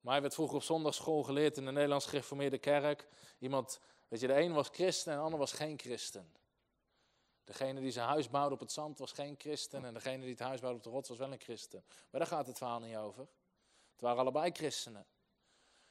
[0.00, 3.08] Maar hij werd vroeger op zondagschool geleerd in de Nederlands gereformeerde kerk.
[3.38, 6.32] Iemand, weet je, de een was christen en de ander was geen christen.
[7.44, 9.84] Degene die zijn huis bouwde op het zand was geen christen.
[9.84, 11.84] En degene die het huis bouwde op de rots was wel een christen.
[11.86, 13.28] Maar daar gaat het verhaal niet over.
[13.92, 15.06] Het waren allebei christenen.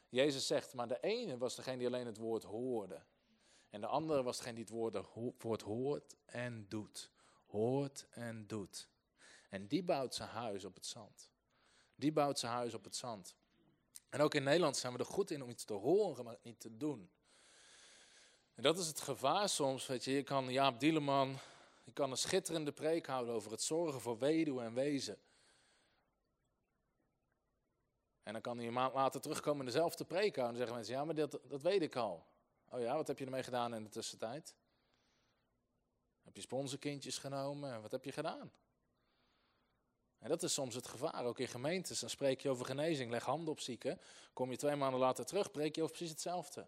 [0.10, 3.04] Jezus zegt, maar de ene was degene die alleen het woord hoorde.
[3.70, 4.74] En de andere was degene die het
[5.40, 7.12] woord, hoort en doet.
[7.46, 8.90] Hoort en doet.
[9.50, 11.30] En die bouwt zijn huis op het zand.
[11.96, 13.36] Die bouwt zijn huis op het zand.
[14.10, 16.60] En ook in Nederland zijn we er goed in om iets te horen, maar niet
[16.60, 17.10] te doen.
[18.62, 19.86] En dat is het gevaar soms.
[19.86, 21.38] Je kan Jaap Dieleman,
[21.84, 25.17] je kan een schitterende preek houden over het zorgen voor weduwe en wezen.
[28.24, 30.50] En dan kan hij een maand later terugkomen en dezelfde preek houden.
[30.50, 32.26] En zeggen mensen, ja, maar dat, dat weet ik al.
[32.69, 34.56] Oh ja, wat heb je ermee gedaan in de tussentijd?
[36.21, 37.82] Heb je sponsorkindjes genomen?
[37.82, 38.52] Wat heb je gedaan?
[40.19, 42.00] En dat is soms het gevaar, ook in gemeentes.
[42.00, 44.02] Dan spreek je over genezing, leg handen op zieken.
[44.34, 46.67] Kom je twee maanden later terug, preek je over precies hetzelfde.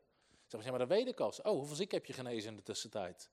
[0.62, 1.34] Zeg maar, dat weet ik al.
[1.42, 3.30] Oh, hoeveel zieken heb je genezen in de tussentijd?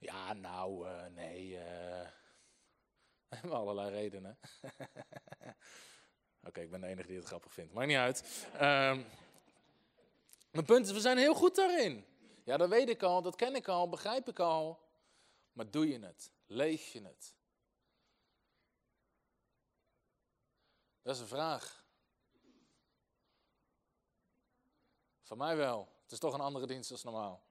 [0.00, 1.50] Ja, nou, uh, nee.
[1.50, 2.08] Uh...
[3.34, 4.38] We hebben allerlei redenen.
[6.46, 7.72] Oké, ik ben de enige die het grappig vindt.
[7.72, 8.48] Maakt niet uit.
[8.54, 9.06] Um,
[10.50, 12.04] mijn punt is, we zijn heel goed daarin.
[12.44, 14.80] Ja, dat weet ik al, dat ken ik al, begrijp ik al.
[15.52, 16.32] Maar doe je het?
[16.46, 17.34] Leef je het?
[21.02, 21.84] Dat is een vraag.
[25.22, 25.93] Van mij wel.
[26.04, 27.42] Het is toch een andere dienst als normaal.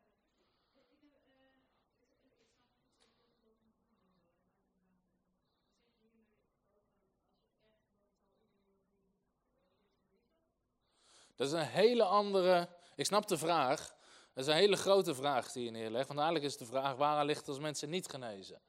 [11.35, 12.69] Dat is een hele andere.
[12.95, 13.95] Ik snap de vraag.
[14.33, 16.07] Dat is een hele grote vraag die je neerlegt.
[16.07, 18.61] Want eigenlijk is de vraag: waar ligt het als mensen niet genezen?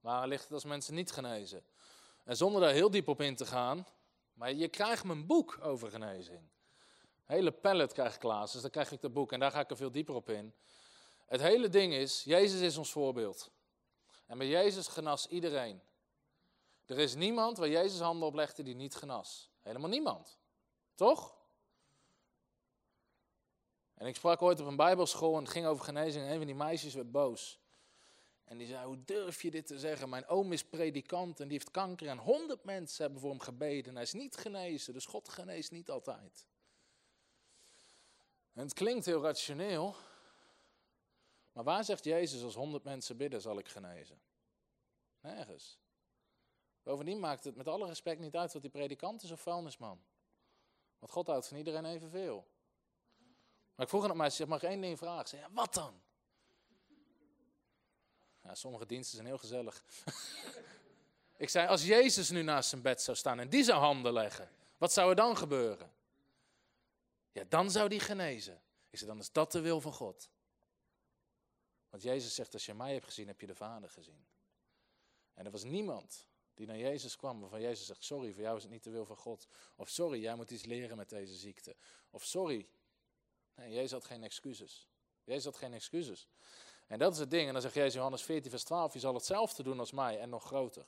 [0.00, 1.64] Waar ligt het als mensen niet genezen?
[2.24, 3.86] En zonder daar heel diep op in te gaan.
[4.32, 6.40] Maar je krijgt mijn boek over genezing.
[7.24, 9.70] Hele pallet krijg ik Klaas, dus dan krijg ik dat boek en daar ga ik
[9.70, 10.54] er veel dieper op in.
[11.26, 13.50] Het hele ding is, Jezus is ons voorbeeld.
[14.26, 15.82] En bij Jezus genas iedereen.
[16.86, 19.50] Er is niemand waar Jezus handen op legde die niet genas.
[19.62, 20.38] Helemaal niemand.
[20.94, 21.34] Toch?
[23.94, 26.24] En ik sprak ooit op een bijbelschool en het ging over genezing.
[26.24, 27.58] En een van die meisjes werd boos.
[28.44, 30.08] En die zei, hoe durf je dit te zeggen?
[30.08, 33.88] Mijn oom is predikant en die heeft kanker en honderd mensen hebben voor hem gebeden.
[33.88, 36.46] En hij is niet genezen, dus God geneest niet altijd.
[38.54, 39.96] En het klinkt heel rationeel.
[41.52, 44.20] Maar waar zegt Jezus als honderd mensen bidden zal ik genezen?
[45.20, 45.78] Nergens.
[46.82, 50.04] Bovendien maakt het met alle respect niet uit wat die predikant is of vuilnisman.
[50.98, 52.46] Want God houdt van iedereen evenveel.
[53.74, 55.28] Maar ik vroeg aan het meisje, mag één ding vragen?
[55.28, 56.02] Ze zei, ja, wat dan?
[58.42, 59.84] Ja, sommige diensten zijn heel gezellig.
[61.36, 64.50] ik zei, als Jezus nu naast zijn bed zou staan en die zou handen leggen,
[64.78, 65.92] wat zou er dan gebeuren?
[67.34, 68.62] Ja, dan zou die genezen.
[68.90, 70.30] Ik zei, dan is dat de wil van God.
[71.88, 74.26] Want Jezus zegt, als je mij hebt gezien, heb je de Vader gezien.
[75.34, 78.62] En er was niemand die naar Jezus kwam, waarvan Jezus zegt, sorry, voor jou is
[78.62, 79.46] het niet de wil van God.
[79.76, 81.76] Of sorry, jij moet iets leren met deze ziekte.
[82.10, 82.68] Of sorry.
[83.54, 84.88] Nee, Jezus had geen excuses.
[85.24, 86.28] Jezus had geen excuses.
[86.86, 87.46] En dat is het ding.
[87.46, 90.28] En dan zegt Jezus Johannes 14, vers 12, je zal hetzelfde doen als mij en
[90.28, 90.86] nog groter.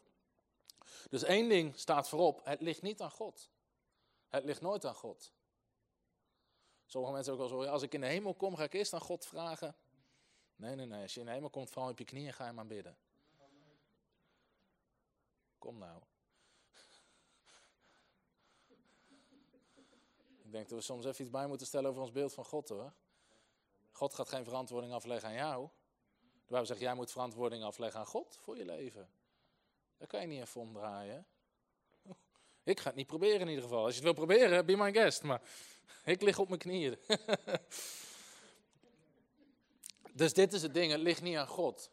[1.11, 3.50] Dus één ding staat voorop, het ligt niet aan God.
[4.28, 5.32] Het ligt nooit aan God.
[6.87, 9.01] Sommige mensen ook wel zo, als ik in de hemel kom, ga ik eerst aan
[9.01, 9.77] God vragen.
[10.57, 12.46] Nee, nee, nee, als je in de hemel komt, val op je knieën en ga
[12.46, 12.96] je maar bidden.
[15.59, 16.03] Kom nou.
[20.44, 22.68] Ik denk dat we soms even iets bij moeten stellen over ons beeld van God
[22.68, 22.92] hoor.
[23.90, 25.68] God gaat geen verantwoording afleggen aan jou.
[26.20, 29.11] De Bijbel zegt, jij moet verantwoording afleggen aan God voor je leven.
[29.96, 31.27] Daar kan je niet even omdraaien.
[32.66, 33.85] Ik ga het niet proberen in ieder geval.
[33.85, 35.22] Als je het wil proberen, be my guest.
[35.22, 35.42] Maar
[36.05, 36.98] ik lig op mijn knieën.
[40.12, 41.90] dus dit is het ding, het ligt niet aan God.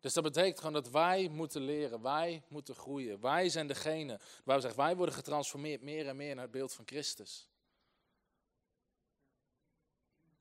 [0.00, 3.20] Dus dat betekent gewoon dat wij moeten leren, wij moeten groeien.
[3.20, 6.72] Wij zijn degene waar we zeggen, wij worden getransformeerd meer en meer naar het beeld
[6.72, 7.48] van Christus.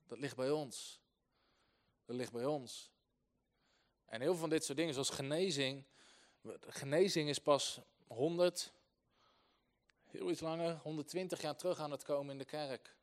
[0.07, 1.01] Dat ligt bij ons.
[2.05, 2.91] Dat ligt bij ons.
[4.05, 5.85] En heel veel van dit soort dingen, zoals genezing.
[6.59, 8.73] Genezing is pas 100,
[10.11, 12.95] heel iets langer, 120 jaar terug aan het komen in de kerk.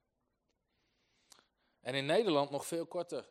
[1.81, 3.29] En in Nederland nog veel korter.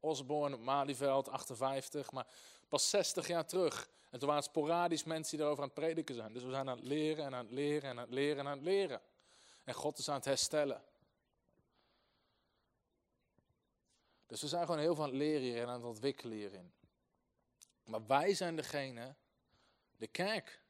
[0.00, 2.26] Osborne, Malieveld, 58, maar
[2.68, 3.88] pas 60 jaar terug.
[4.10, 6.32] En toen waren sporadisch mensen die erover aan het prediken zijn.
[6.32, 8.46] Dus we zijn aan het leren en aan het leren en aan het leren en
[8.46, 9.00] aan het leren.
[9.64, 10.82] En God is aan het herstellen.
[14.26, 16.72] Dus we zijn gewoon heel veel aan het leren hier en aan het ontwikkelen hierin.
[17.84, 19.14] Maar wij zijn degene,
[19.96, 20.62] de kerk,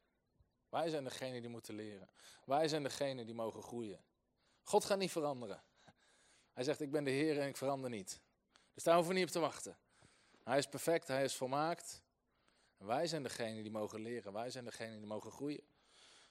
[0.75, 2.09] wij zijn degene die moeten leren.
[2.45, 3.99] Wij zijn degene die mogen groeien.
[4.63, 5.63] God gaat niet veranderen.
[6.53, 8.21] Hij zegt, ik ben de Heer en ik verander niet.
[8.73, 9.77] Dus daar hoeven we niet op te wachten.
[10.43, 12.01] Hij is perfect, hij is volmaakt.
[12.77, 14.33] Wij zijn degene die mogen leren.
[14.33, 15.63] Wij zijn degene die mogen groeien.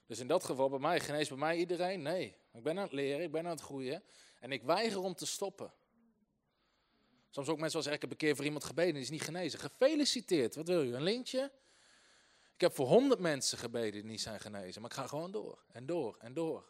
[0.05, 2.01] Dus in dat geval, bij mij, geneest bij mij iedereen?
[2.01, 2.37] Nee.
[2.53, 4.03] Ik ben aan het leren, ik ben aan het groeien.
[4.39, 5.73] En ik weiger om te stoppen.
[7.29, 9.59] Soms ook mensen als ik heb een keer voor iemand gebeden, die is niet genezen.
[9.59, 11.51] Gefeliciteerd, wat wil u, een lintje?
[12.55, 15.63] Ik heb voor honderd mensen gebeden die niet zijn genezen, maar ik ga gewoon door
[15.71, 16.65] en door en door.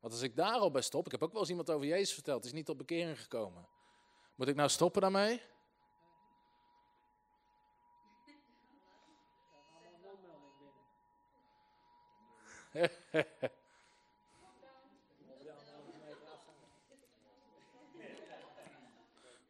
[0.00, 2.14] Want als ik daar al bij stop, ik heb ook wel eens iemand over Jezus
[2.14, 3.68] verteld, die is niet tot bekering gekomen.
[4.34, 5.42] Moet ik nou stoppen daarmee?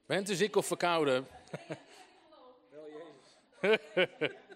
[0.07, 1.29] Bent u ziek of verkouden?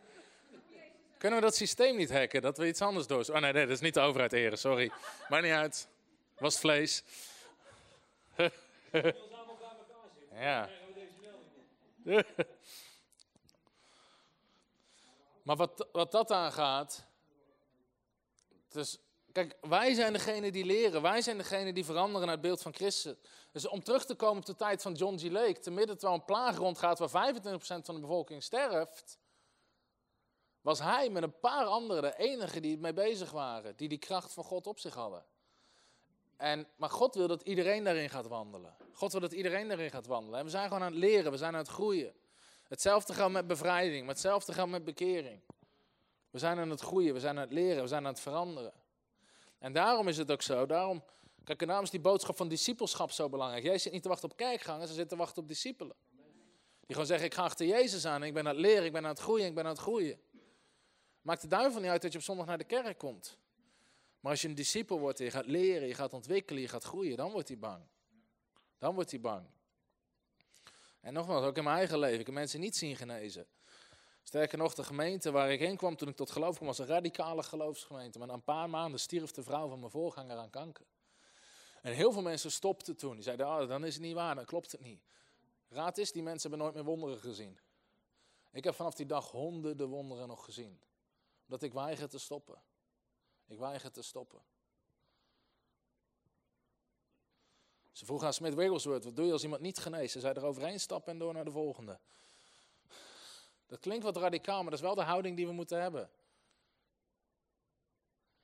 [1.23, 2.43] Kunnen we dat systeem niet hacken?
[2.43, 3.19] Dat we iets anders doen?
[3.19, 4.91] Oh nee, nee, dat is niet de overheid eren, sorry.
[5.29, 5.89] Maar niet uit.
[6.39, 7.03] Was vlees.
[10.35, 10.69] ja.
[15.43, 17.05] maar wat, wat dat aangaat.
[18.69, 18.99] Dus,
[19.33, 21.03] kijk, wij zijn degene die leren.
[21.03, 23.15] Wij zijn degene die veranderen naar het beeld van Christus.
[23.53, 25.23] Dus om terug te komen op de tijd van John G.
[25.23, 29.21] Lake, te midden terwijl een plaag rondgaat waar 25% van de bevolking sterft,
[30.63, 34.33] was hij met een paar anderen de enige die mee bezig waren, die die kracht
[34.33, 35.25] van God op zich hadden.
[36.37, 38.77] En, maar God wil dat iedereen daarin gaat wandelen.
[38.93, 40.39] God wil dat iedereen daarin gaat wandelen.
[40.39, 42.15] En we zijn gewoon aan het leren, we zijn aan het groeien.
[42.69, 45.41] Hetzelfde geldt met bevrijding, maar hetzelfde geldt met bekering.
[46.31, 48.73] We zijn aan het groeien, we zijn aan het leren, we zijn aan het veranderen.
[49.59, 51.03] En daarom is het ook zo, daarom
[51.45, 53.65] Kijk, daarom is die boodschap van discipelschap zo belangrijk.
[53.65, 55.97] Jij zit niet te wachten op kijkgangers, ze zit te wachten op discipelen.
[56.81, 59.03] Die gewoon zeggen, ik ga achter Jezus aan, ik ben aan het leren, ik ben
[59.03, 60.21] aan het groeien, ik ben aan het groeien.
[61.23, 63.39] Maakt de duivel niet uit dat je op zondag naar de kerk komt.
[64.21, 66.85] Maar als je een discipel wordt en je gaat leren, je gaat ontwikkelen, je gaat
[66.85, 67.83] groeien, dan wordt hij bang.
[68.79, 69.47] Dan wordt hij bang.
[71.01, 73.47] En nogmaals, ook in mijn eigen leven, ik heb mensen niet zien genezen.
[74.23, 76.87] Sterker nog, de gemeente waar ik heen kwam toen ik tot geloof kwam, was een
[76.87, 78.19] radicale geloofsgemeente.
[78.19, 80.87] Maar na een paar maanden stierf de vrouw van mijn voorganger aan kanker.
[81.83, 83.15] En heel veel mensen stopten toen.
[83.15, 85.03] Die zeiden, oh, dan is het niet waar, dan klopt het niet.
[85.69, 87.59] Raad is, die mensen hebben nooit meer wonderen gezien.
[88.53, 90.81] Ik heb vanaf die dag honderden wonderen nog gezien.
[91.53, 92.63] Omdat ik weiger te stoppen.
[93.47, 94.43] Ik weiger te stoppen.
[97.93, 100.13] Ze vroegen aan Smith Wigglesworth, wat doe je als iemand niet geneest?
[100.13, 101.99] Ze zei er overheen stappen en door naar de volgende.
[103.67, 106.11] Dat klinkt wat radicaal, maar dat is wel de houding die we moeten hebben.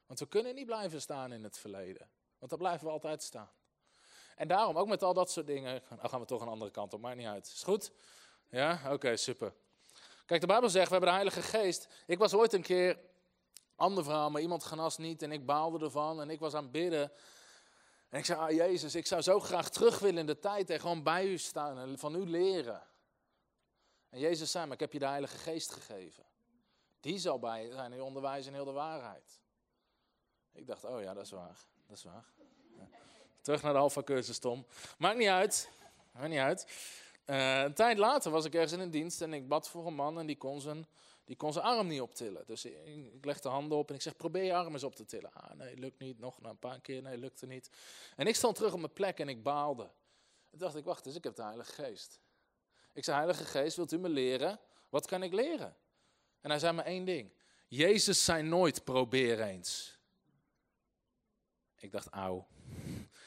[0.07, 2.11] Want we kunnen niet blijven staan in het verleden.
[2.39, 3.51] Want daar blijven we altijd staan.
[4.37, 6.93] En daarom, ook met al dat soort dingen, nou gaan we toch een andere kant
[6.93, 7.47] op, maakt niet uit.
[7.47, 7.93] Is goed?
[8.49, 8.93] Ja?
[8.93, 9.55] Oké, super.
[10.29, 11.89] Kijk, de Bijbel zegt, we hebben de Heilige Geest.
[12.07, 12.99] Ik was ooit een keer,
[13.77, 16.73] ander verhaal, maar iemand genas niet en ik baalde ervan en ik was aan het
[16.73, 17.13] bidden.
[18.09, 20.81] En ik zei, ah Jezus, ik zou zo graag terug willen in de tijd en
[20.81, 22.83] gewoon bij u staan en van u leren.
[24.09, 26.25] En Jezus zei, maar ik heb je de Heilige Geest gegeven.
[27.01, 29.41] Die zal bij zijn in onderwijs en heel de waarheid.
[30.53, 32.25] Ik dacht, oh ja, dat is waar dat is waar.
[33.41, 34.67] Terug naar de alfa-cursus, Tom.
[34.99, 35.71] Maakt niet uit.
[36.13, 36.67] Maakt niet uit.
[37.31, 39.95] Uh, een tijd later was ik ergens in een dienst en ik bad voor een
[39.95, 40.87] man en die kon zijn,
[41.25, 42.47] die kon zijn arm niet optillen.
[42.47, 44.95] Dus ik, ik leg de handen op en ik zeg, probeer je arm eens op
[44.95, 45.33] te tillen.
[45.33, 46.19] Ah, nee, lukt niet.
[46.19, 47.71] Nog een paar keer, nee, lukte niet.
[48.17, 49.91] En ik stond terug op mijn plek en ik baalde.
[50.51, 52.21] Toen dacht ik, wacht eens, ik heb de Heilige Geest.
[52.93, 54.61] Ik zei, Heilige Geest, wilt u me leren?
[54.89, 55.77] Wat kan ik leren?
[56.41, 57.33] En hij zei me één ding.
[57.67, 59.99] Jezus zei nooit, probeer eens.
[61.79, 62.47] Ik dacht, auw.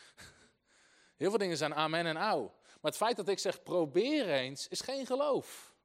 [1.17, 2.59] Heel veel dingen zijn amen en auw.
[2.81, 5.75] Maar het feit dat ik zeg, probeer eens, is geen geloof.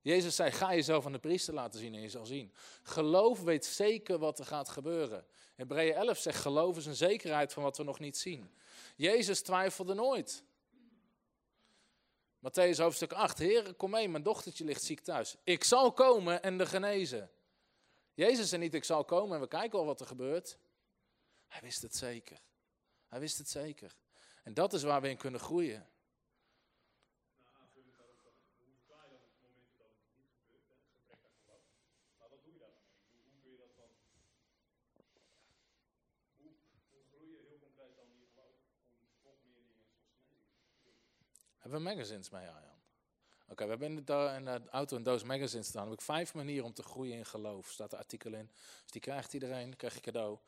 [0.00, 2.52] Jezus zei, ga jezelf aan de priester laten zien en je zal zien.
[2.82, 5.26] Geloof weet zeker wat er gaat gebeuren.
[5.54, 8.54] Hebreeën 11 zegt, geloof is een zekerheid van wat we nog niet zien.
[8.96, 10.44] Jezus twijfelde nooit.
[12.38, 15.36] Matthäus hoofdstuk 8, Heer, kom mee, mijn dochtertje ligt ziek thuis.
[15.44, 17.30] Ik zal komen en de genezen.
[18.14, 20.58] Jezus zei niet, ik zal komen en we kijken al wat er gebeurt.
[21.46, 22.38] Hij wist het zeker.
[23.08, 23.96] Hij wist het zeker.
[24.44, 25.86] En dat is waar we in kunnen groeien.
[41.58, 42.82] Hebben we magazines mee, Arjan?
[43.48, 45.80] Oké, we hebben in de, in de, auto een doos magazines staan.
[45.80, 47.70] Dan heb ik vijf manieren om te groeien in geloof.
[47.70, 48.50] Staat er artikel in.
[48.82, 50.38] Dus die krijgt iedereen, krijg je cadeau.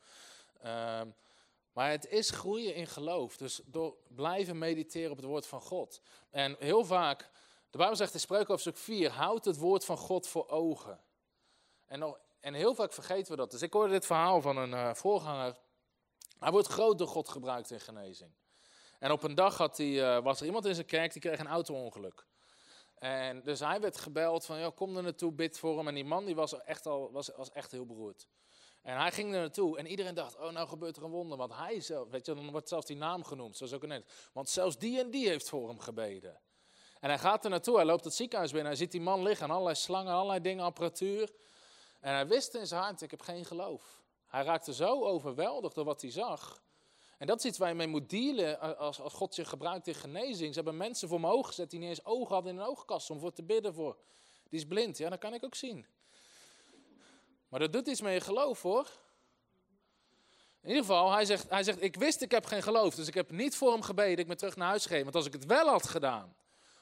[0.65, 1.13] Um,
[1.77, 3.37] maar het is groeien in geloof.
[3.37, 6.01] Dus door blijven mediteren op het woord van God.
[6.29, 7.29] En heel vaak,
[7.69, 10.99] de Bijbel zegt in Spreuken hoofdstuk 4, houd het woord van God voor ogen.
[11.85, 13.51] En, en heel vaak vergeten we dat.
[13.51, 15.57] Dus ik hoorde dit verhaal van een uh, voorganger.
[16.39, 18.31] Hij wordt groot door God gebruikt in genezing.
[18.99, 21.47] En op een dag had uh, was er iemand in zijn kerk die kreeg een
[21.47, 22.25] auto-ongeluk.
[22.95, 25.87] En dus hij werd gebeld van, ja, kom er naartoe, bid voor hem.
[25.87, 28.27] En die man die was, echt al, was echt heel beroerd.
[28.81, 31.37] En hij ging er naartoe en iedereen dacht, oh nou gebeurt er een wonder.
[31.37, 34.29] Want hij zelf, weet je, dan wordt zelfs die naam genoemd, zoals ook net.
[34.33, 36.39] Want zelfs die en die heeft voor hem gebeden.
[36.99, 39.49] En hij gaat er naartoe, hij loopt het ziekenhuis binnen, hij ziet die man liggen,
[39.49, 41.33] allerlei slangen, allerlei dingen, apparatuur.
[41.99, 44.01] En hij wist in zijn hart, ik heb geen geloof.
[44.27, 46.61] Hij raakte zo overweldigd door wat hij zag.
[47.17, 49.95] En dat is iets waar je mee moet dealen als, als God je gebruikt in
[49.95, 50.49] genezing.
[50.49, 53.09] Ze hebben mensen voor mijn ogen gezet die niet eens ogen hadden in een oogkast
[53.09, 53.97] om voor te bidden voor.
[54.49, 55.85] Die is blind, ja, dat kan ik ook zien.
[57.49, 58.89] Maar dat doet iets met je geloof hoor.
[60.61, 63.13] In ieder geval, hij zegt, hij zegt, ik wist ik heb geen geloof, dus ik
[63.13, 65.03] heb niet voor hem gebeden, ik ben terug naar huis gegaan.
[65.03, 66.35] Want als ik het wel had gedaan,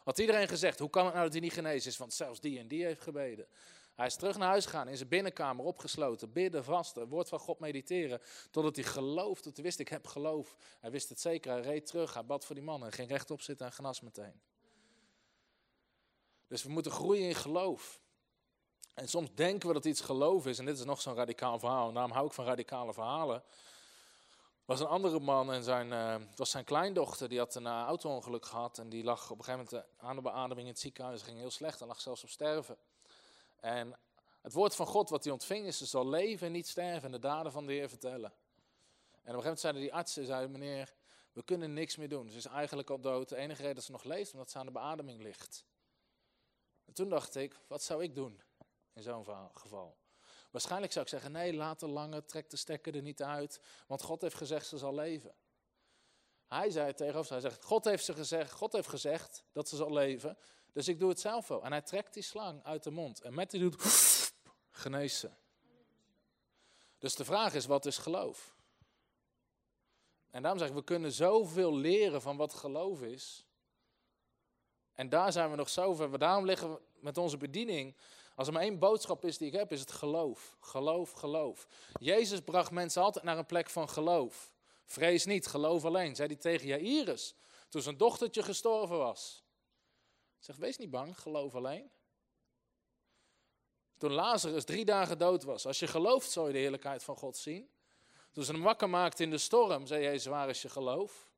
[0.04, 2.60] had iedereen gezegd, hoe kan het nou dat hij niet genezen is, want zelfs die
[2.60, 3.48] en die heeft gebeden.
[3.96, 7.60] Hij is terug naar huis gegaan, in zijn binnenkamer opgesloten, bidden, vasten, woord van God
[7.60, 10.56] mediteren, totdat hij geloofde, hij wist, ik heb geloof.
[10.80, 13.42] Hij wist het zeker, hij reed terug, hij bad voor die man en ging rechtop
[13.42, 14.42] zitten en genas meteen.
[16.48, 18.02] Dus we moeten groeien in geloof.
[18.96, 21.94] En soms denken we dat iets geloof is, en dit is nog zo'n radicaal verhaal,
[21.94, 23.36] daarom hou ik van radicale verhalen.
[23.36, 27.84] Er was een andere man en zijn, het was zijn kleindochter, die had een uh,
[27.86, 30.80] auto-ongeluk gehad en die lag op een gegeven moment uh, aan de beademing in het
[30.80, 32.78] ziekenhuis, ging heel slecht en lag zelfs op sterven.
[33.60, 33.98] En
[34.42, 37.12] het woord van God wat hij ontving is, ze zal leven en niet sterven en
[37.12, 38.34] de daden van de Heer vertellen.
[39.26, 40.94] En op een gegeven moment zeiden die artsen, zeiden meneer,
[41.32, 42.30] we kunnen niks meer doen.
[42.30, 43.30] Ze is eigenlijk al dood.
[43.30, 45.66] De enige reden dat ze nog leeft, omdat ze aan de beademing ligt.
[46.86, 48.42] En toen dacht ik, wat zou ik doen?
[48.96, 49.98] In zo'n geval.
[50.52, 54.02] Waarschijnlijk zou ik zeggen, nee, laat de lange, trek de stekker er niet uit, want
[54.02, 55.36] God heeft gezegd ze zal leven.
[56.48, 59.76] Hij zei het tegenover, hij zegt, God heeft, ze gezegd, God heeft gezegd dat ze
[59.76, 60.38] zal leven,
[60.72, 61.64] dus ik doe het zelf wel.
[61.64, 63.82] En hij trekt die slang uit de mond en met die doet,
[64.72, 65.30] geneest ze.
[66.98, 68.56] Dus de vraag is, wat is geloof?
[70.30, 73.46] En daarom zeg ik, we kunnen zoveel leren van wat geloof is.
[74.94, 76.20] En daar zijn we nog zo ver.
[76.20, 77.96] Daarom liggen we met onze bediening
[78.36, 80.58] als er maar één boodschap is die ik heb, is het geloof.
[80.60, 81.68] Geloof, geloof.
[82.00, 84.52] Jezus bracht mensen altijd naar een plek van geloof.
[84.86, 87.36] Vrees niet, geloof alleen, zei hij tegen Jairus,
[87.70, 89.44] toen zijn dochtertje gestorven was.
[90.40, 91.92] Zeg, wees niet bang, geloof alleen.
[93.98, 97.38] Toen Lazarus drie dagen dood was, als je gelooft, zal je de heerlijkheid van God
[97.38, 97.70] zien.
[98.32, 101.30] Toen ze hem wakker maakte in de storm, zei Jezus, waar is je geloof?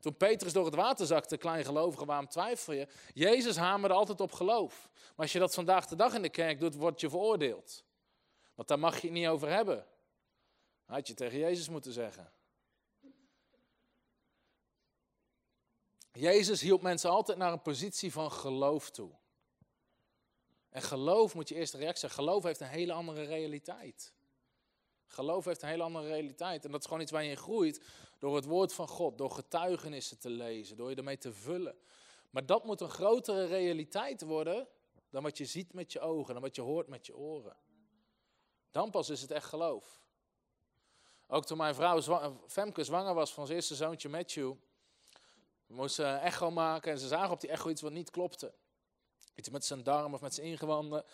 [0.00, 2.88] Toen Petrus door het water zakte, kleingelovige, waarom twijfel je?
[3.12, 4.88] Jezus hamerde altijd op geloof.
[4.92, 7.84] Maar als je dat vandaag de dag in de kerk doet, word je veroordeeld.
[8.54, 9.86] Want daar mag je het niet over hebben.
[10.84, 12.32] Had je tegen Jezus moeten zeggen.
[16.12, 19.10] Jezus hielp mensen altijd naar een positie van geloof toe.
[20.68, 22.12] En geloof moet je eerste reactie zijn.
[22.12, 24.12] Geloof heeft een hele andere realiteit.
[25.12, 26.64] Geloof heeft een hele andere realiteit.
[26.64, 27.80] En dat is gewoon iets waar je in groeit
[28.18, 31.76] door het woord van God, door getuigenissen te lezen, door je ermee te vullen.
[32.30, 34.68] Maar dat moet een grotere realiteit worden
[35.10, 37.56] dan wat je ziet met je ogen, dan wat je hoort met je oren.
[38.70, 40.00] Dan pas is het echt geloof.
[41.26, 42.00] Ook toen mijn vrouw
[42.46, 44.52] Femke zwanger was van zijn eerste zoontje Matthew,
[45.66, 48.54] we moesten een echo maken en ze zagen op die echo iets wat niet klopte.
[49.34, 51.04] Iets met zijn darm of met zijn ingewanden.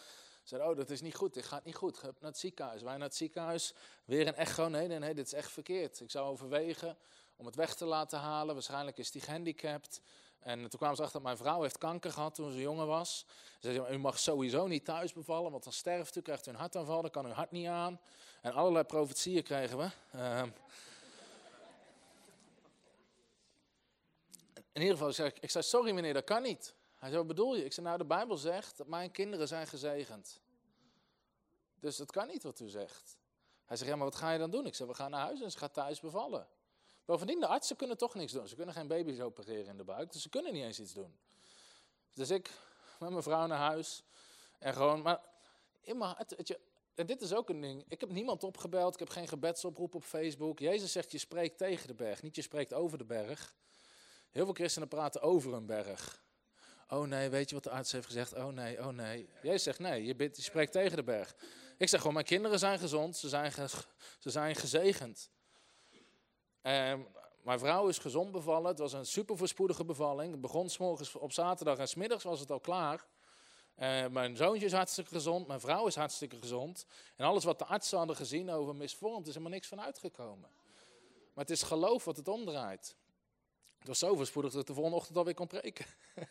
[0.47, 1.99] Zeiden, oh, dat is niet goed, dit gaat niet goed.
[1.99, 2.83] Ga naar het ziekenhuis.
[2.83, 3.75] Wij naar het ziekenhuis,
[4.05, 4.69] weer een echo.
[4.69, 6.01] Nee, nee, nee, dit is echt verkeerd.
[6.01, 6.97] Ik zou overwegen
[7.37, 8.55] om het weg te laten halen.
[8.55, 10.01] Waarschijnlijk is die gehandicapt.
[10.39, 13.27] En toen kwamen ze achter dat mijn vrouw heeft kanker gehad toen ze jonger was.
[13.61, 16.57] Ze zei, u mag sowieso niet thuis bevallen, want dan sterft u, krijgt u een
[16.57, 18.01] hartaanval, dan kan uw hart niet aan.
[18.41, 19.89] En allerlei profetieën kregen we.
[20.15, 20.43] Uh,
[24.73, 26.75] in ieder geval, ik zei, ik zei, sorry meneer, dat kan niet.
[27.07, 27.65] Hij zei, wat bedoel je?
[27.65, 30.41] Ik zei, nou de Bijbel zegt dat mijn kinderen zijn gezegend.
[31.81, 33.17] Dus dat kan niet wat u zegt.
[33.65, 34.67] Hij zegt, ja, maar wat ga je dan doen?
[34.67, 36.49] Ik zeg, we gaan naar huis en ze gaat thuis bevallen.
[37.05, 38.49] Bovendien, de artsen kunnen toch niks doen.
[38.49, 41.19] Ze kunnen geen baby's opereren in de buik, dus ze kunnen niet eens iets doen.
[42.15, 42.51] Dus ik
[42.99, 44.03] met mijn vrouw naar huis
[44.59, 45.21] en gewoon, maar
[46.95, 47.85] dit is ook een ding.
[47.89, 50.59] Ik heb niemand opgebeld, ik heb geen gebedsoproep op Facebook.
[50.59, 53.55] Jezus zegt, je spreekt tegen de berg, niet je spreekt over de berg.
[54.31, 56.25] Heel veel christenen praten over een berg.
[56.89, 58.35] Oh nee, weet je wat de arts heeft gezegd?
[58.35, 59.29] Oh nee, oh nee.
[59.43, 61.35] Jezus zegt, nee, je, je spreekt tegen de berg.
[61.79, 63.53] Ik zeg gewoon, mijn kinderen zijn gezond, ze zijn,
[64.19, 65.31] ze zijn gezegend.
[66.63, 67.07] En
[67.43, 70.31] mijn vrouw is gezond bevallen, het was een super voorspoedige bevalling.
[70.33, 73.07] Het begon s morgens op zaterdag en smiddags was het al klaar.
[73.79, 76.87] Uh, mijn zoontje is hartstikke gezond, mijn vrouw is hartstikke gezond.
[77.17, 80.51] En alles wat de artsen hadden gezien over misvormd, is helemaal niks van uitgekomen.
[81.35, 82.97] Maar het is geloof wat het omdraait.
[83.87, 85.87] Het was zo voorspoedig dat ik de volgende ochtend alweer kon preken.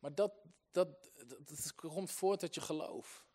[0.00, 0.32] maar dat,
[0.70, 0.88] dat,
[1.26, 3.26] dat, komt voort uit je geloof.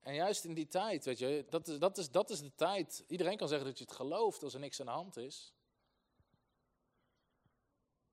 [0.00, 3.04] En juist in die tijd, weet je, dat is, dat, is, dat is de tijd.
[3.06, 5.52] Iedereen kan zeggen dat je het gelooft als er niks aan de hand is.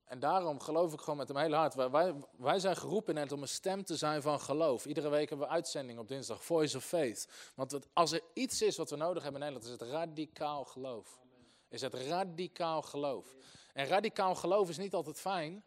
[0.04, 1.74] En daarom geloof ik gewoon met hem heel hard.
[1.74, 4.86] Wij, wij zijn geroepen net om een stem te zijn van geloof.
[4.86, 7.52] Iedere week hebben we uitzending op dinsdag, Voice of Faith.
[7.56, 11.28] Want als er iets is wat we nodig hebben in Nederland, is het radicaal geloof.
[11.70, 13.36] Is het radicaal geloof.
[13.74, 15.64] En radicaal geloof is niet altijd fijn.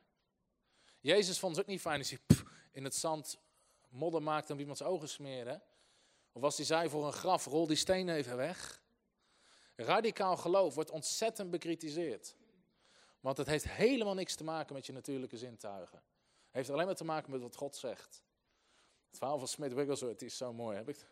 [1.01, 2.19] Jezus vond het ook niet fijn als hij
[2.73, 3.39] in het zand
[3.89, 5.61] modder maakte en iemands ogen smeerde.
[6.33, 8.83] Of als hij zei voor een graf, rol die steen even weg.
[9.77, 12.37] Radicaal geloof wordt ontzettend bekritiseerd.
[13.21, 15.99] Want het heeft helemaal niks te maken met je natuurlijke zintuigen.
[15.99, 18.23] Het heeft alleen maar te maken met wat God zegt.
[19.09, 20.77] Het verhaal van Smith Wigglesworth is zo mooi.
[20.77, 21.07] Heb ik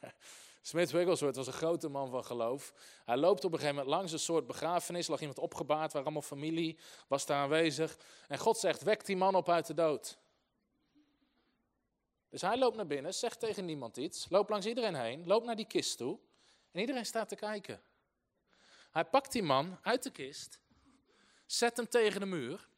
[0.62, 2.72] Smith Wigglesworth was een grote man van geloof.
[3.04, 5.06] Hij loopt op een gegeven moment langs een soort begrafenis.
[5.06, 6.78] lag iemand opgebaard, waar allemaal familie
[7.08, 7.96] was daar aanwezig.
[8.28, 10.18] En God zegt, wek die man op uit de dood.
[12.28, 14.26] Dus hij loopt naar binnen, zegt tegen niemand iets.
[14.28, 16.18] Loopt langs iedereen heen, loopt naar die kist toe.
[16.72, 17.82] En iedereen staat te kijken.
[18.90, 20.60] Hij pakt die man uit de kist
[21.50, 22.68] zet hem tegen de muur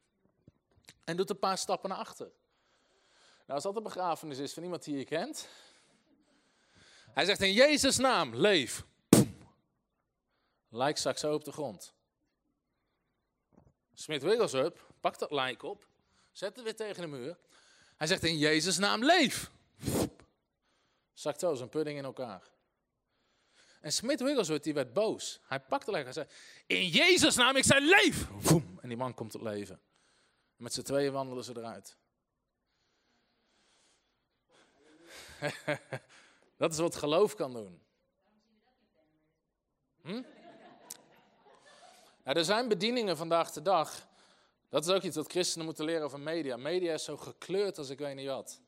[1.05, 2.27] en doet een paar stappen naar achter.
[3.39, 5.49] Nou, als dat een begrafenis is van iemand die je kent.
[7.13, 8.85] Hij zegt in Jezus' naam, leef.
[10.69, 11.95] Lijk zak zo op de grond.
[13.95, 15.87] Smit Wigglesworth pakt dat lijk op,
[16.33, 17.39] zet het weer tegen de muur.
[17.97, 19.51] Hij zegt in Jezus' naam, leef.
[21.13, 22.51] Zakt zo zijn pudding in elkaar.
[23.81, 25.41] En Smith Wigglesworth die werd boos.
[25.43, 26.27] Hij pakte lekker en zei,
[26.67, 28.29] in Jezus naam, ik zei leef.
[28.81, 29.81] En die man komt tot leven.
[30.57, 31.97] En met z'n tweeën wandelen ze eruit.
[36.61, 37.81] dat is wat geloof kan doen.
[40.03, 40.23] Hm?
[42.23, 44.09] er zijn bedieningen vandaag de dag.
[44.69, 46.57] Dat is ook iets wat christenen moeten leren over media.
[46.57, 48.61] Media is zo gekleurd als ik weet niet wat.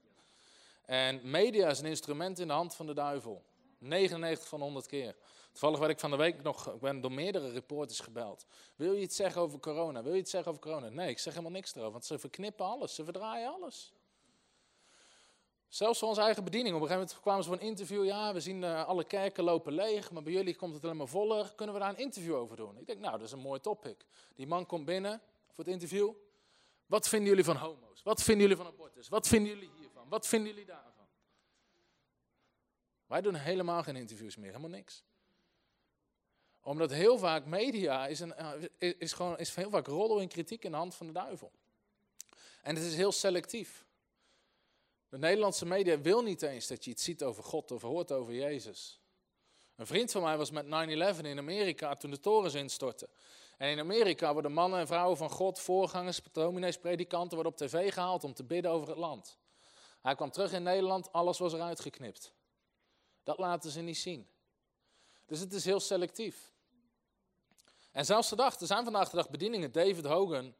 [0.85, 3.45] En media is een instrument in de hand van de duivel.
[3.79, 5.17] 99 van 100 keer.
[5.51, 8.47] Toevallig werd ik van de week nog, ik ben door meerdere reporters gebeld.
[8.77, 10.03] Wil je iets zeggen over corona?
[10.03, 10.89] Wil je iets zeggen over corona?
[10.89, 13.93] Nee, ik zeg helemaal niks erover, want ze verknippen alles, ze verdraaien alles.
[15.73, 16.75] Zelfs voor onze eigen bediening.
[16.75, 18.05] Op een gegeven moment kwamen ze voor een interview.
[18.05, 21.07] Ja, we zien uh, alle kerken lopen leeg, maar bij jullie komt het alleen maar
[21.07, 21.53] voller.
[21.57, 22.79] Kunnen we daar een interview over doen?
[22.79, 24.07] Ik denk, nou, dat is een mooi topic.
[24.35, 26.13] Die man komt binnen voor het interview.
[26.87, 28.03] Wat vinden jullie van homo's?
[28.03, 29.09] Wat vinden jullie van abortus?
[29.09, 30.09] Wat vinden jullie hiervan?
[30.09, 31.07] Wat vinden jullie daarvan?
[33.07, 35.05] Wij doen helemaal geen interviews meer, helemaal niks.
[36.63, 40.65] Omdat heel vaak media is, een, eh, is, gewoon, is heel vaak roddel en kritiek
[40.65, 41.53] in de hand van de duivel.
[42.63, 43.85] En het is heel selectief.
[45.13, 48.35] De Nederlandse media wil niet eens dat je iets ziet over God of hoort over
[48.35, 49.01] Jezus.
[49.77, 50.69] Een vriend van mij was met 9-11
[51.23, 53.09] in Amerika toen de torens instortten.
[53.57, 57.93] En in Amerika worden mannen en vrouwen van God, voorgangers, dominees, predikanten, worden op tv
[57.93, 59.39] gehaald om te bidden over het land.
[60.01, 62.33] Hij kwam terug in Nederland, alles was eruit geknipt.
[63.23, 64.29] Dat laten ze niet zien.
[65.27, 66.53] Dus het is heel selectief.
[67.91, 69.73] En zelfs de dag, er zijn vandaag de dag bedieningen.
[69.73, 70.55] David Hogan,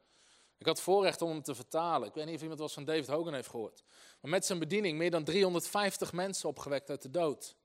[0.63, 2.07] ik had voorrecht om hem te vertalen.
[2.07, 3.83] Ik weet niet of iemand was van David Hogan heeft gehoord.
[4.21, 7.55] Maar met zijn bediening meer dan 350 mensen opgewekt uit de dood.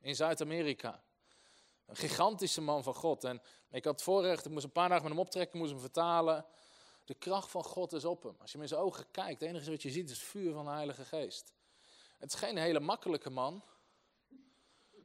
[0.00, 1.02] In Zuid-Amerika.
[1.86, 3.24] Een gigantische man van God.
[3.24, 6.46] En ik had voorrecht, ik moest een paar dagen met hem optrekken, moest hem vertalen.
[7.04, 8.36] De kracht van God is op hem.
[8.38, 10.52] Als je hem in zijn ogen kijkt, het enige wat je ziet is het vuur
[10.52, 11.52] van de Heilige Geest.
[12.18, 13.64] Het is geen hele makkelijke man.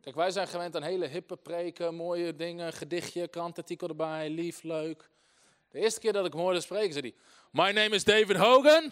[0.02, 5.10] Kijk, wij zijn gewend aan hele hippe preken, mooie dingen, gedichtje, krantartikel erbij, lief, leuk.
[5.78, 7.16] De eerste keer dat ik hem hoorde spreken, zei hij:
[7.66, 8.84] My name is David Hogan.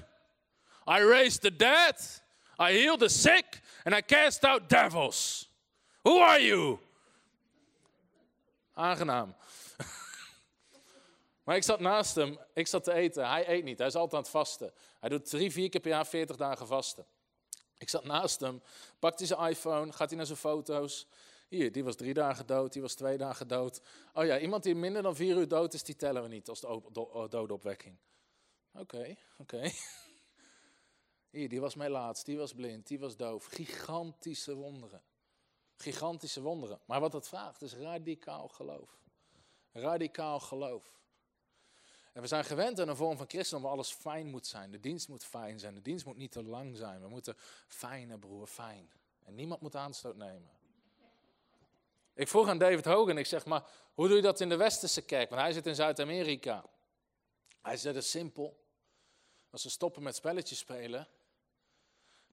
[0.90, 2.24] I raised the dead.
[2.62, 3.62] I healed the sick.
[3.84, 5.50] And I cast out devils.
[6.02, 6.80] Who are you?
[8.74, 9.36] Aangenaam.
[11.44, 13.30] Maar ik zat naast hem, ik zat te eten.
[13.30, 14.74] Hij eet niet, hij is altijd aan het vasten.
[15.00, 17.06] Hij doet drie, vier keer per jaar 40 dagen vasten.
[17.78, 18.62] Ik zat naast hem,
[19.00, 21.08] pakt hij zijn iPhone, gaat hij naar zijn foto's.
[21.48, 23.82] Hier, die was drie dagen dood, die was twee dagen dood.
[24.14, 26.60] Oh ja, iemand die minder dan vier uur dood is, die tellen we niet als
[26.60, 27.98] de doodopwekking.
[28.74, 29.72] Oké, oké.
[31.30, 33.46] Hier, die was mij laatst, die was blind, die was doof.
[33.46, 35.02] Gigantische wonderen.
[35.78, 36.80] Gigantische wonderen.
[36.86, 39.00] Maar wat dat vraagt is radicaal geloof.
[39.72, 41.00] Radicaal geloof.
[42.14, 44.72] En we zijn gewend aan een vorm van christen waar alles fijn moet zijn.
[44.72, 45.74] De dienst moet fijn zijn.
[45.74, 47.02] De dienst moet niet te lang zijn.
[47.02, 47.36] We moeten
[47.68, 48.92] fijne broer, fijn.
[49.24, 50.55] En niemand moet aanstoot nemen.
[52.16, 53.64] Ik vroeg aan David Hogan, ik zeg maar,
[53.94, 55.30] hoe doe je dat in de westerse kerk?
[55.30, 56.66] Want hij zit in Zuid-Amerika.
[57.62, 58.64] Hij zei, het is simpel.
[59.50, 61.08] Als ze stoppen met spelletjes spelen.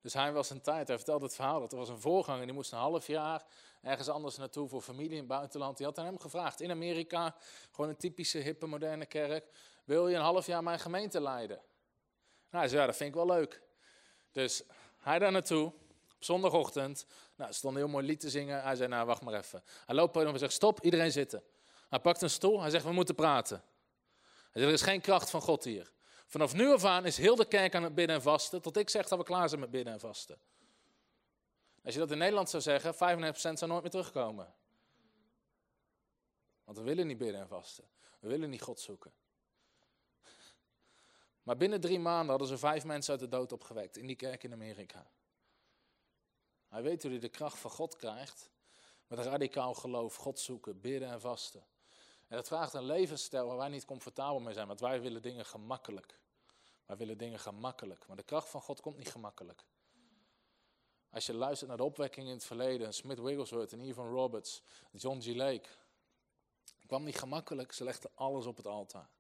[0.01, 2.55] Dus hij was een tijd, hij vertelde het verhaal, dat er was een voorganger, die
[2.55, 3.45] moest een half jaar
[3.83, 5.77] ergens anders naartoe voor familie in het buitenland.
[5.77, 7.37] Die had aan hem gevraagd, in Amerika,
[7.71, 9.51] gewoon een typische hippe moderne kerk,
[9.85, 11.57] wil je een half jaar mijn gemeente leiden?
[12.51, 13.63] Nou, hij zei, ja, dat vind ik wel leuk.
[14.33, 14.63] Dus
[14.99, 15.67] hij daar naartoe,
[16.15, 17.07] op zondagochtend,
[17.43, 18.63] nou, stond een heel mooi lied te zingen.
[18.63, 19.63] Hij zei, nou, wacht maar even.
[19.87, 21.43] Hij loopt en zegt, stop, iedereen zitten.
[21.89, 23.63] Hij pakt een stoel, hij zegt, we moeten praten.
[24.25, 25.93] Hij zegt, er is geen kracht van God hier.
[26.27, 28.91] Vanaf nu af aan is heel de kerk aan het bidden en vasten, tot ik
[28.91, 30.39] zeg dat we klaar zijn met bidden en vasten.
[31.85, 32.99] Als je dat in Nederland zou zeggen, 95%
[33.35, 34.55] zou nooit meer terugkomen.
[36.65, 37.85] Want we willen niet bidden en vasten.
[38.21, 39.13] We willen niet God zoeken.
[41.43, 44.43] Maar binnen drie maanden hadden ze vijf mensen uit de dood opgewekt in die kerk
[44.43, 45.11] in Amerika.
[46.73, 48.51] Hij weet hoe hij de kracht van God krijgt.
[49.07, 51.65] Met radicaal geloof, God zoeken, bidden en vasten.
[52.29, 55.45] En dat vraagt een levensstijl waar wij niet comfortabel mee zijn, want wij willen dingen
[55.45, 56.19] gemakkelijk.
[56.87, 59.65] Wij willen dingen gemakkelijk, maar de kracht van God komt niet gemakkelijk.
[61.11, 64.63] Als je luistert naar de opwekking in het verleden, Smith Wigglesworth en Ivan Roberts,
[64.93, 65.27] John G.
[65.27, 65.69] Lake,
[66.87, 69.11] kwam niet gemakkelijk, ze legden alles op het altaar.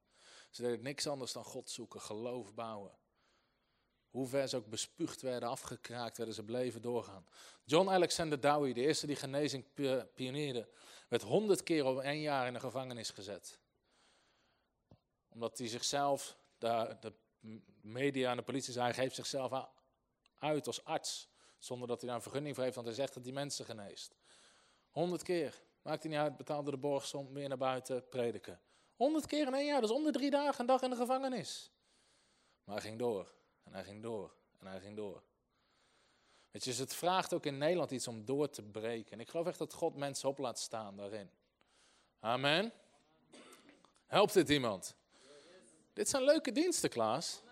[0.50, 2.92] Ze deden niks anders dan God zoeken, geloof bouwen.
[4.12, 7.26] Hoe ver ze ook bespuugd werden, afgekraakt werden, ze bleven doorgaan.
[7.64, 9.64] John Alexander Dowie, de eerste die genezing
[10.14, 10.68] pioneerde,
[11.08, 13.58] werd honderd keer op één jaar in de gevangenis gezet.
[15.28, 17.12] Omdat hij zichzelf, de, de
[17.80, 19.68] media en de politie zei, hij geeft zichzelf
[20.38, 21.30] uit als arts.
[21.58, 24.16] Zonder dat hij daar een vergunning voor heeft, want hij zegt dat hij mensen geneest.
[24.90, 25.62] Honderd keer.
[25.82, 28.60] Maakt hij niet uit, betaalde de borgsom, weer naar buiten, prediken.
[28.96, 31.72] Honderd keer in één jaar, dus onder drie dagen een dag in de gevangenis.
[32.64, 35.22] Maar hij ging door, en hij ging door, en hij ging door.
[36.50, 39.12] Weet je, dus het vraagt ook in Nederland iets om door te breken.
[39.12, 41.30] En ik geloof echt dat God mensen op laat staan daarin.
[42.20, 42.72] Amen.
[44.06, 44.94] Helpt dit iemand?
[45.92, 47.42] Dit zijn leuke diensten, Klaas.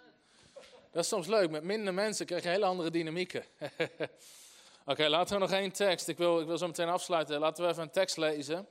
[0.90, 1.50] Dat is soms leuk.
[1.50, 3.44] Met minder mensen krijg je hele andere dynamieken.
[4.84, 6.08] Oké, laten we nog één tekst.
[6.08, 7.38] Ik wil, ik wil zo meteen afsluiten.
[7.38, 8.68] Laten we even een tekst lezen.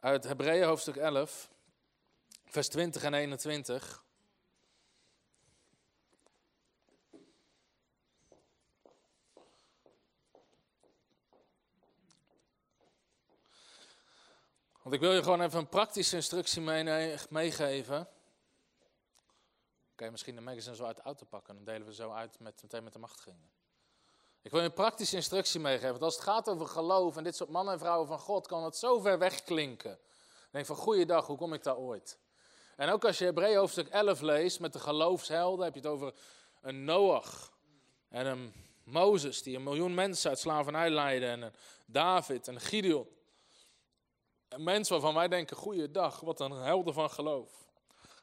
[0.00, 1.50] Uit Hebreeën hoofdstuk 11,
[2.44, 4.04] vers 20 en 21.
[14.86, 16.60] Want ik wil je gewoon even een praktische instructie
[17.30, 18.08] meegeven.
[19.92, 21.54] Oké, misschien de magazine zo uit de auto pakken.
[21.54, 23.50] Dan delen we zo uit met, meteen met de machtigingen.
[24.42, 25.90] Ik wil je een praktische instructie meegeven.
[25.90, 28.64] Want als het gaat over geloof en dit soort mannen en vrouwen van God, kan
[28.64, 29.98] het zo ver wegklinken.
[30.40, 32.18] Dan denk van, goeiedag, hoe kom ik daar ooit?
[32.76, 36.14] En ook als je Hebreeën hoofdstuk 11 leest met de geloofshelden, heb je het over
[36.60, 37.52] een Noach
[38.08, 38.52] en een
[38.84, 41.54] Mozes die een miljoen mensen uit slavernij leidden en een
[41.86, 43.15] David en Gideon.
[44.48, 47.50] Een mens waarvan wij denken, goeiedag, wat een helden van geloof.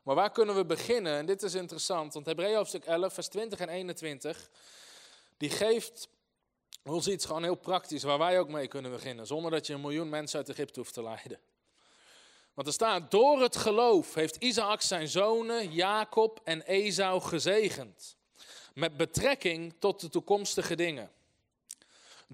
[0.03, 1.17] Maar waar kunnen we beginnen?
[1.17, 4.49] En dit is interessant, want Hebreeën hoofdstuk 11, vers 20 en 21,
[5.37, 6.07] die geeft
[6.83, 9.81] ons iets gewoon heel praktisch waar wij ook mee kunnen beginnen, zonder dat je een
[9.81, 11.39] miljoen mensen uit Egypte hoeft te leiden.
[12.53, 18.17] Want er staat, door het geloof heeft Isaac zijn zonen Jacob en Esau gezegend,
[18.73, 21.11] met betrekking tot de toekomstige dingen.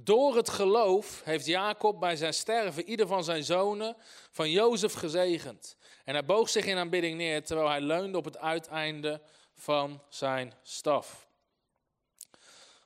[0.03, 3.95] Door het geloof heeft Jacob bij zijn sterven ieder van zijn zonen
[4.31, 5.75] van Jozef gezegend.
[6.03, 9.21] En hij boog zich in aanbidding neer terwijl hij leunde op het uiteinde
[9.53, 11.27] van zijn staf.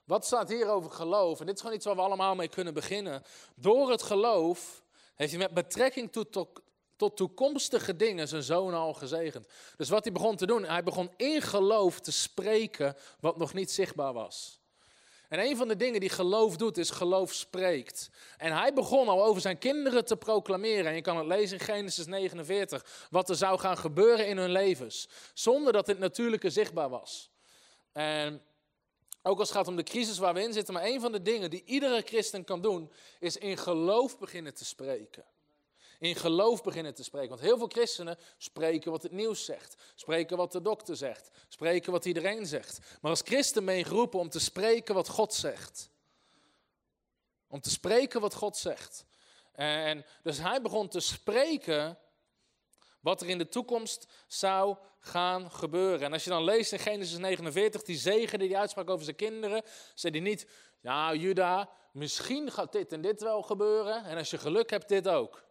[0.03, 1.39] Wat staat hier over geloof?
[1.39, 3.23] En dit is gewoon iets waar we allemaal mee kunnen beginnen.
[3.55, 4.83] Door het geloof
[5.15, 6.47] heeft hij met betrekking tot,
[6.95, 9.47] tot toekomstige dingen zijn zoon al gezegend.
[9.77, 13.71] Dus wat hij begon te doen, hij begon in geloof te spreken wat nog niet
[13.71, 14.62] zichtbaar was.
[15.33, 18.09] En een van de dingen die geloof doet, is geloof spreekt.
[18.37, 20.85] En hij begon al over zijn kinderen te proclameren.
[20.85, 24.51] En je kan het lezen in Genesis 49, wat er zou gaan gebeuren in hun
[24.51, 25.07] levens.
[25.33, 27.29] Zonder dat het natuurlijke zichtbaar was.
[27.91, 28.41] En
[29.21, 31.21] ook als het gaat om de crisis waar we in zitten, maar een van de
[31.21, 35.23] dingen die iedere christen kan doen, is in geloof beginnen te spreken.
[36.03, 37.29] In geloof beginnen te spreken.
[37.29, 41.91] Want heel veel christenen spreken wat het nieuws zegt, spreken wat de dokter zegt, spreken
[41.91, 42.79] wat iedereen zegt.
[43.01, 45.89] Maar als christen ben om te spreken wat God zegt.
[47.47, 49.05] Om te spreken wat God zegt.
[49.51, 51.97] En dus hij begon te spreken
[52.99, 56.05] wat er in de toekomst zou gaan gebeuren.
[56.05, 59.15] En als je dan leest in Genesis 49, die zegen die hij uitsprak over zijn
[59.15, 60.47] kinderen, zei hij niet,
[60.81, 64.05] ja Juda, misschien gaat dit en dit wel gebeuren.
[64.05, 65.43] En als je geluk hebt, dit ook.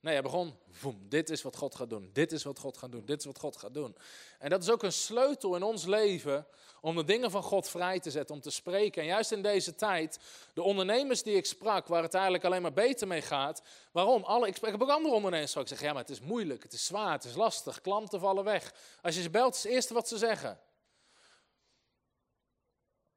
[0.00, 2.92] Nee, hij begon, voem, dit is wat God gaat doen, dit is wat God gaat
[2.92, 3.96] doen, dit is wat God gaat doen.
[4.38, 6.46] En dat is ook een sleutel in ons leven
[6.80, 9.02] om de dingen van God vrij te zetten, om te spreken.
[9.02, 10.18] En juist in deze tijd,
[10.54, 13.62] de ondernemers die ik sprak, waar het eigenlijk alleen maar beter mee gaat.
[13.92, 14.22] Waarom?
[14.24, 16.86] Alle, ik, heb ook andere ondernemers Ik zeg, ja, maar het is moeilijk, het is
[16.86, 18.74] zwaar, het is lastig, klanten vallen weg.
[19.02, 20.60] Als je ze belt, is het eerste wat ze zeggen.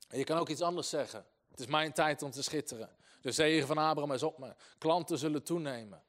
[0.07, 1.25] En je kan ook iets anders zeggen.
[1.49, 2.89] Het is mijn tijd om te schitteren.
[3.21, 4.53] De zegen van Abraham is op me.
[4.77, 6.03] Klanten zullen toenemen.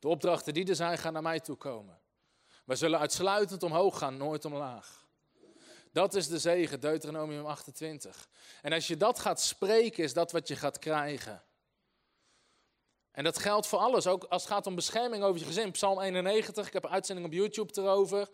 [0.00, 2.00] De opdrachten die er zijn, gaan naar mij toe komen.
[2.64, 5.08] We zullen uitsluitend omhoog gaan, nooit omlaag.
[5.92, 8.28] Dat is de zegen, Deuteronomium 28.
[8.62, 11.42] En als je dat gaat spreken, is dat wat je gaat krijgen.
[13.10, 15.70] En dat geldt voor alles, ook als het gaat om bescherming over je gezin.
[15.70, 18.28] Psalm 91, ik heb een uitzending op YouTube erover.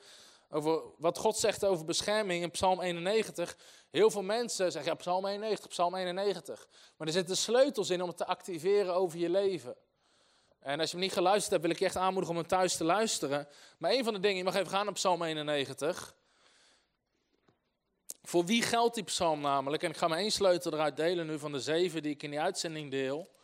[0.48, 3.56] Over wat God zegt over bescherming in Psalm 91.
[3.90, 6.68] Heel veel mensen zeggen, ja, Psalm 91, Psalm 91.
[6.96, 9.76] Maar er zitten sleutels in om het te activeren over je leven.
[10.60, 12.76] En als je hem niet geluisterd hebt, wil ik je echt aanmoedigen om hem thuis
[12.76, 13.48] te luisteren.
[13.78, 16.14] Maar een van de dingen, je mag even gaan op Psalm 91.
[18.22, 19.82] Voor wie geldt die psalm namelijk?
[19.82, 22.30] En ik ga maar één sleutel eruit delen nu van de zeven die ik in
[22.30, 23.34] die uitzending deel.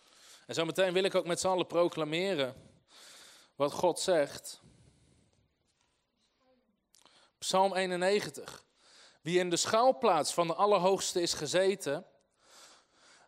[0.47, 2.55] En zometeen wil ik ook met z'n allen proclameren
[3.57, 4.61] wat God zegt.
[7.39, 8.65] Psalm 91.
[9.21, 12.07] Wie in de schuilplaats van de Allerhoogste is gezeten,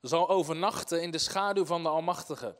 [0.00, 2.56] zal overnachten in de schaduw van de Almachtige.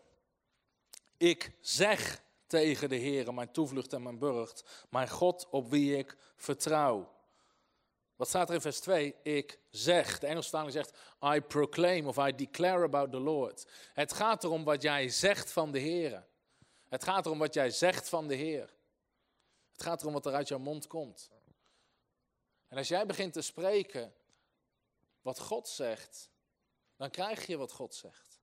[1.16, 6.16] Ik zeg tegen de Heer, mijn toevlucht en mijn burcht, mijn God op wie ik
[6.36, 7.12] vertrouw.
[8.16, 9.14] Wat staat er in vers 2?
[9.22, 10.18] Ik zeg.
[10.18, 10.92] De Engelse vertaling zegt,
[11.34, 13.66] I proclaim of I declare about the Lord.
[13.92, 16.26] Het gaat erom wat jij zegt van de Heer.
[16.88, 18.74] Het gaat erom wat jij zegt van de Heer.
[19.72, 21.30] Het gaat erom wat er uit jouw mond komt.
[22.68, 24.14] En als jij begint te spreken
[25.22, 26.30] wat God zegt,
[26.96, 28.40] dan krijg je wat God zegt.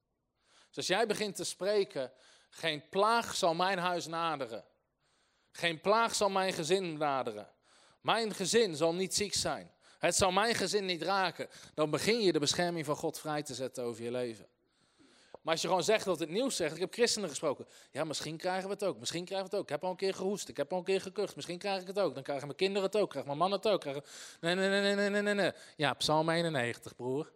[0.67, 2.11] Dus als jij begint te spreken,
[2.51, 4.63] geen plaag zal mijn huis naderen.
[5.51, 7.49] Geen plaag zal mijn gezin naderen.
[8.01, 9.71] Mijn gezin zal niet ziek zijn.
[9.99, 11.47] Het zal mijn gezin niet raken.
[11.73, 14.47] Dan begin je de bescherming van God vrij te zetten over je leven.
[15.41, 17.67] Maar als je gewoon zegt dat het nieuws zegt, ik heb christenen gesproken.
[17.91, 18.99] Ja, misschien krijgen we het ook.
[18.99, 19.69] Misschien krijgen we het ook.
[19.69, 20.49] Ik heb al een keer gehoest.
[20.49, 21.35] Ik heb al een keer gekucht.
[21.35, 22.13] Misschien krijg ik het ook.
[22.13, 23.09] Dan krijgen mijn kinderen het ook.
[23.09, 23.81] Krijgen mijn mannen het ook.
[23.81, 24.03] Krijgen...
[24.39, 25.51] Nee, nee, nee, nee, nee, nee, nee.
[25.75, 27.31] Ja, Psalm 91, broer.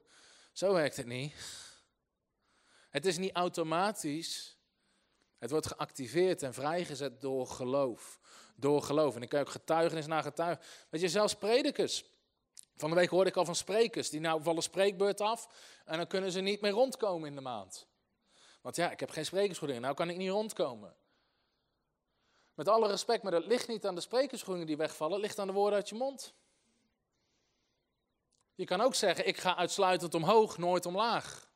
[0.51, 1.33] Zo werkt het niet.
[2.89, 4.54] Het is niet automatisch.
[5.45, 8.19] Het wordt geactiveerd en vrijgezet door geloof
[8.55, 9.15] door geloof.
[9.15, 10.67] En ik kan ook getuigenis na getuigenis.
[10.89, 12.05] Weet je, zelfs predikers.
[12.75, 14.09] Van de week hoorde ik al van sprekers.
[14.09, 15.47] Die nou vallen spreekbeurt af.
[15.85, 17.87] En dan kunnen ze niet meer rondkomen in de maand.
[18.61, 19.81] Want ja, ik heb geen sprekersvergoeding.
[19.81, 20.95] Nou kan ik niet rondkomen.
[22.53, 25.13] Met alle respect, maar dat ligt niet aan de sprekersvergoedingen die wegvallen.
[25.13, 26.33] Het ligt aan de woorden uit je mond.
[28.55, 31.49] Je kan ook zeggen, ik ga uitsluitend omhoog, nooit omlaag.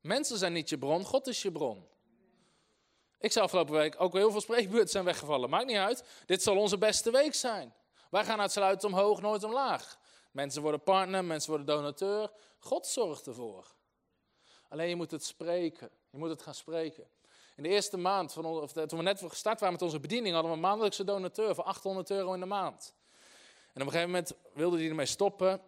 [0.00, 1.93] Mensen zijn niet je bron, God is je bron.
[3.18, 5.50] Ik zou afgelopen week ook heel veel spreekbeurten zijn weggevallen.
[5.50, 6.04] Maakt niet uit.
[6.26, 7.74] Dit zal onze beste week zijn.
[8.10, 9.98] Wij gaan uitsluitend omhoog, nooit omlaag.
[10.30, 12.30] Mensen worden partner, mensen worden donateur.
[12.58, 13.74] God zorgt ervoor.
[14.68, 15.90] Alleen je moet het spreken.
[16.10, 17.06] Je moet het gaan spreken.
[17.56, 20.50] In de eerste maand, van, of toen we net gestart waren met onze bediening, hadden
[20.50, 22.94] we een maandelijkse donateur voor 800 euro in de maand.
[23.72, 25.60] En op een gegeven moment wilde hij ermee stoppen.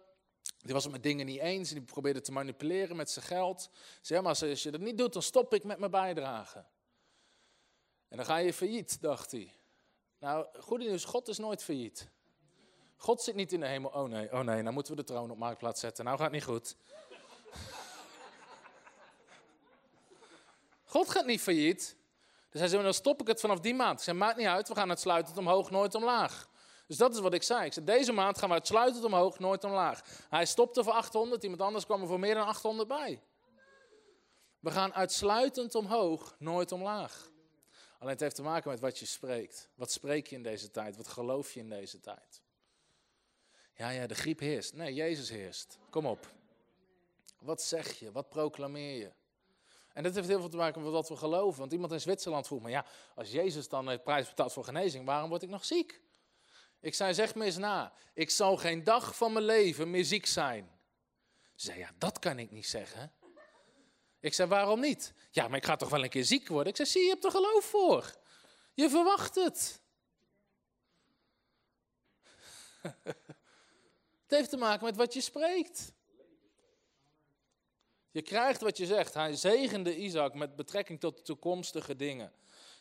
[0.57, 1.69] Die was het met dingen niet eens.
[1.69, 3.69] Die probeerde te manipuleren met zijn geld.
[4.01, 6.65] Zeg maar, als je dat niet doet, dan stop ik met mijn bijdrage.
[8.07, 9.51] En dan ga je failliet, dacht hij.
[10.19, 12.09] Nou, goed nieuws, God is nooit failliet.
[12.97, 13.89] God zit niet in de hemel.
[13.89, 16.05] Oh nee, oh nee, nou moeten we de troon op marktplaats zetten.
[16.05, 16.75] Nou gaat niet goed.
[20.93, 21.95] God gaat niet failliet.
[22.49, 23.97] Dus hij zei, dan stop ik het vanaf die maand.
[23.97, 26.49] Ik zei, maakt niet uit, we gaan het sluitend omhoog, nooit omlaag.
[26.87, 27.65] Dus dat is wat ik zei.
[27.65, 30.01] Ik zei, deze maand gaan we het sluitend omhoog, nooit omlaag.
[30.29, 33.21] Hij stopte voor 800, iemand anders kwam er voor meer dan 800 bij.
[34.59, 37.29] We gaan uitsluitend omhoog, nooit omlaag.
[37.97, 39.69] Alleen het heeft te maken met wat je spreekt.
[39.75, 40.95] Wat spreek je in deze tijd?
[40.95, 42.41] Wat geloof je in deze tijd?
[43.73, 44.73] Ja, ja, de griep heerst.
[44.73, 45.77] Nee, Jezus heerst.
[45.89, 46.31] Kom op.
[47.39, 48.11] Wat zeg je?
[48.11, 49.11] Wat proclameer je?
[49.93, 51.59] En dat heeft heel veel te maken met wat we geloven.
[51.59, 52.85] Want iemand in Zwitserland vroeg me, ja,
[53.15, 56.01] als Jezus dan het prijs betaalt voor genezing, waarom word ik nog ziek?
[56.79, 60.25] Ik zei, zeg me eens na, ik zal geen dag van mijn leven meer ziek
[60.25, 60.69] zijn.
[61.55, 63.11] Ze zei, ja, dat kan ik niet zeggen.
[64.19, 65.13] Ik zei, waarom niet?
[65.31, 66.67] Ja, maar ik ga toch wel een keer ziek worden?
[66.67, 68.15] Ik zei, zie je, hebt er geloof voor.
[68.73, 69.81] Je verwacht het.
[74.23, 75.93] het heeft te maken met wat je spreekt.
[78.11, 79.13] Je krijgt wat je zegt.
[79.13, 82.33] Hij zegende Isaac met betrekking tot toekomstige dingen.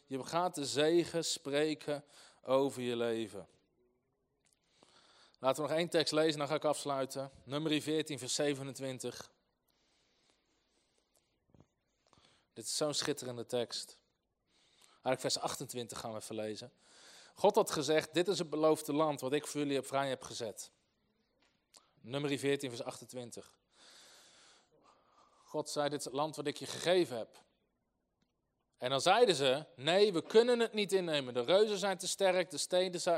[0.06, 2.04] Je gaat de zegen spreken
[2.42, 3.48] over je leven.
[5.38, 7.30] Laten we nog één tekst lezen, dan ga ik afsluiten.
[7.44, 9.30] Nummer 14, vers 27.
[12.56, 13.98] Dit is zo'n schitterende tekst.
[14.90, 16.72] Eigenlijk vers 28 gaan we even lezen.
[17.34, 20.22] God had gezegd, dit is het beloofde land wat ik voor jullie op vrij heb
[20.22, 20.70] gezet.
[22.00, 23.54] Nummer 14, vers 28.
[25.44, 27.44] God zei, dit is het land wat ik je gegeven heb.
[28.78, 31.34] En dan zeiden ze, nee, we kunnen het niet innemen.
[31.34, 32.58] De reuzen zijn te sterk, de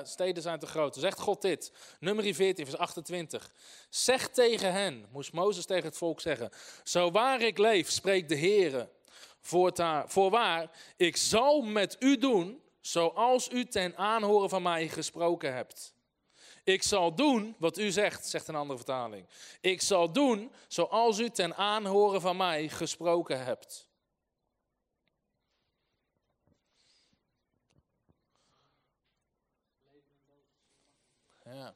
[0.04, 0.92] steden, zijn te groot.
[0.92, 3.52] Dan zegt God dit, nummer 14, vers 28.
[3.90, 6.50] Zeg tegen hen, moest Mozes tegen het volk zeggen,
[6.84, 8.96] zo waar ik leef, spreekt de Heere.
[10.06, 15.94] Voorwaar, ik zal met u doen zoals u ten aanhoren van mij gesproken hebt.
[16.64, 19.28] Ik zal doen wat u zegt, zegt een andere vertaling.
[19.60, 23.88] Ik zal doen zoals u ten aanhoren van mij gesproken hebt.
[31.44, 31.74] Ja.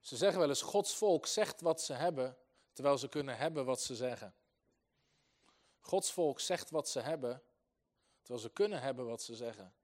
[0.00, 2.36] Ze zeggen wel eens, Gods volk zegt wat ze hebben,
[2.72, 4.34] terwijl ze kunnen hebben wat ze zeggen.
[5.80, 7.42] Gods volk zegt wat ze hebben,
[8.22, 9.74] terwijl ze kunnen hebben wat ze zeggen.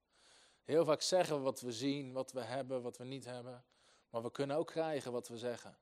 [0.62, 3.64] Heel vaak zeggen we wat we zien, wat we hebben, wat we niet hebben.
[4.10, 5.78] Maar we kunnen ook krijgen wat we zeggen.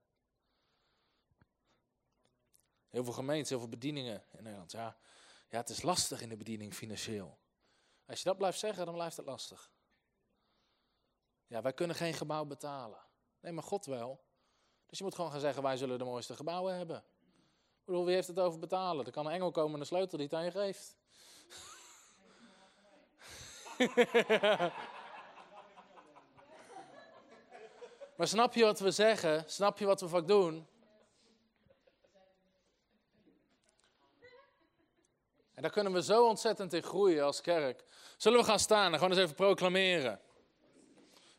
[2.89, 4.73] Heel veel gemeenten, heel veel bedieningen in Nederland.
[4.73, 4.97] Ja,
[5.49, 7.39] ja, het is lastig in de bediening financieel.
[8.07, 9.73] Als je dat blijft zeggen, dan blijft het lastig.
[11.47, 13.01] Ja, wij kunnen geen gebouw betalen.
[13.41, 14.25] Nee, maar God wel.
[14.87, 17.05] Dus je moet gewoon gaan zeggen, wij zullen de mooiste gebouwen hebben.
[17.83, 19.07] Ik bedoel, wie heeft het over betalen?
[19.07, 20.97] Er kan een engel komen en een sleutel die het aan je geeft.
[28.17, 29.45] maar snap je wat we zeggen?
[29.47, 30.67] Snap je wat we vaak doen?
[35.55, 37.85] En daar kunnen we zo ontzettend in groeien als kerk.
[38.17, 40.21] Zullen we gaan staan en gewoon eens even proclameren?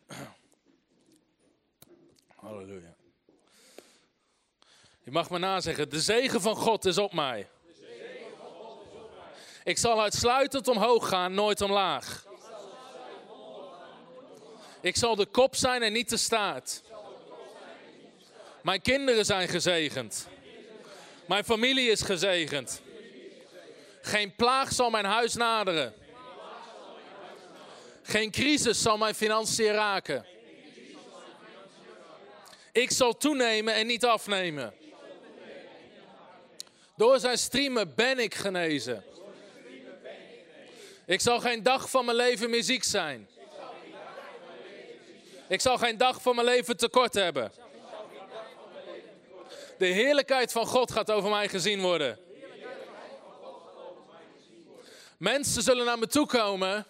[2.35, 2.95] Halleluja.
[5.13, 7.47] Mag me nazeggen, de zegen van God is op mij.
[9.63, 12.25] Ik zal uitsluitend omhoog gaan, nooit omlaag.
[14.81, 16.83] Ik zal de kop zijn en niet de staart.
[18.63, 20.27] Mijn kinderen zijn gezegend.
[21.27, 22.81] Mijn familie is gezegend.
[24.01, 25.93] Geen plaag zal mijn huis naderen.
[28.03, 30.25] Geen crisis zal mijn financiën raken.
[32.71, 34.81] Ik zal toenemen en niet afnemen.
[36.95, 39.03] Door zijn streamen ben ik genezen.
[41.05, 43.29] Ik zal geen dag van mijn leven meer ziek zijn.
[45.47, 47.51] Ik zal geen dag van mijn leven tekort hebben.
[49.77, 52.19] De heerlijkheid van God gaat over mij gezien worden.
[55.17, 56.85] Mensen zullen naar me toe komen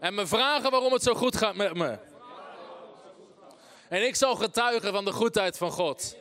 [0.00, 1.98] en me vragen waarom het zo goed gaat met me.
[3.88, 6.16] En ik zal getuigen van de goedheid van God.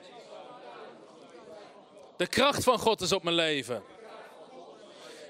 [2.20, 3.84] De kracht van God is op mijn leven.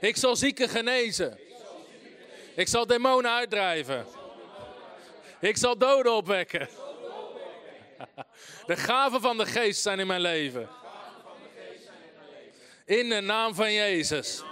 [0.01, 1.39] Ik zal zieken genezen.
[2.55, 4.05] Ik zal demonen uitdrijven.
[5.39, 6.69] Ik zal doden opwekken.
[8.65, 10.69] De gaven van de geest zijn in mijn leven.
[12.85, 14.43] In de naam van Jezus.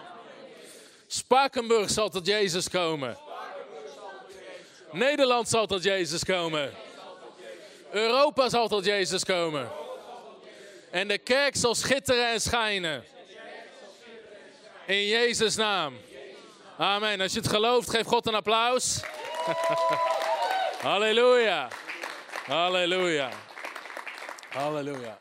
[1.07, 3.17] Spakenburg zal tot Jezus komen.
[4.91, 6.73] Nederland zal tot Jezus komen.
[7.91, 9.85] Europa zal tot Jezus komen.
[10.89, 13.05] En de kerk zal schitteren en schijnen.
[14.85, 15.97] In Jezus' naam.
[16.77, 17.21] Amen.
[17.21, 19.01] Als je het gelooft, geef God een applaus.
[20.81, 21.67] Halleluja.
[22.45, 23.29] Halleluja.
[24.49, 25.17] Halleluja.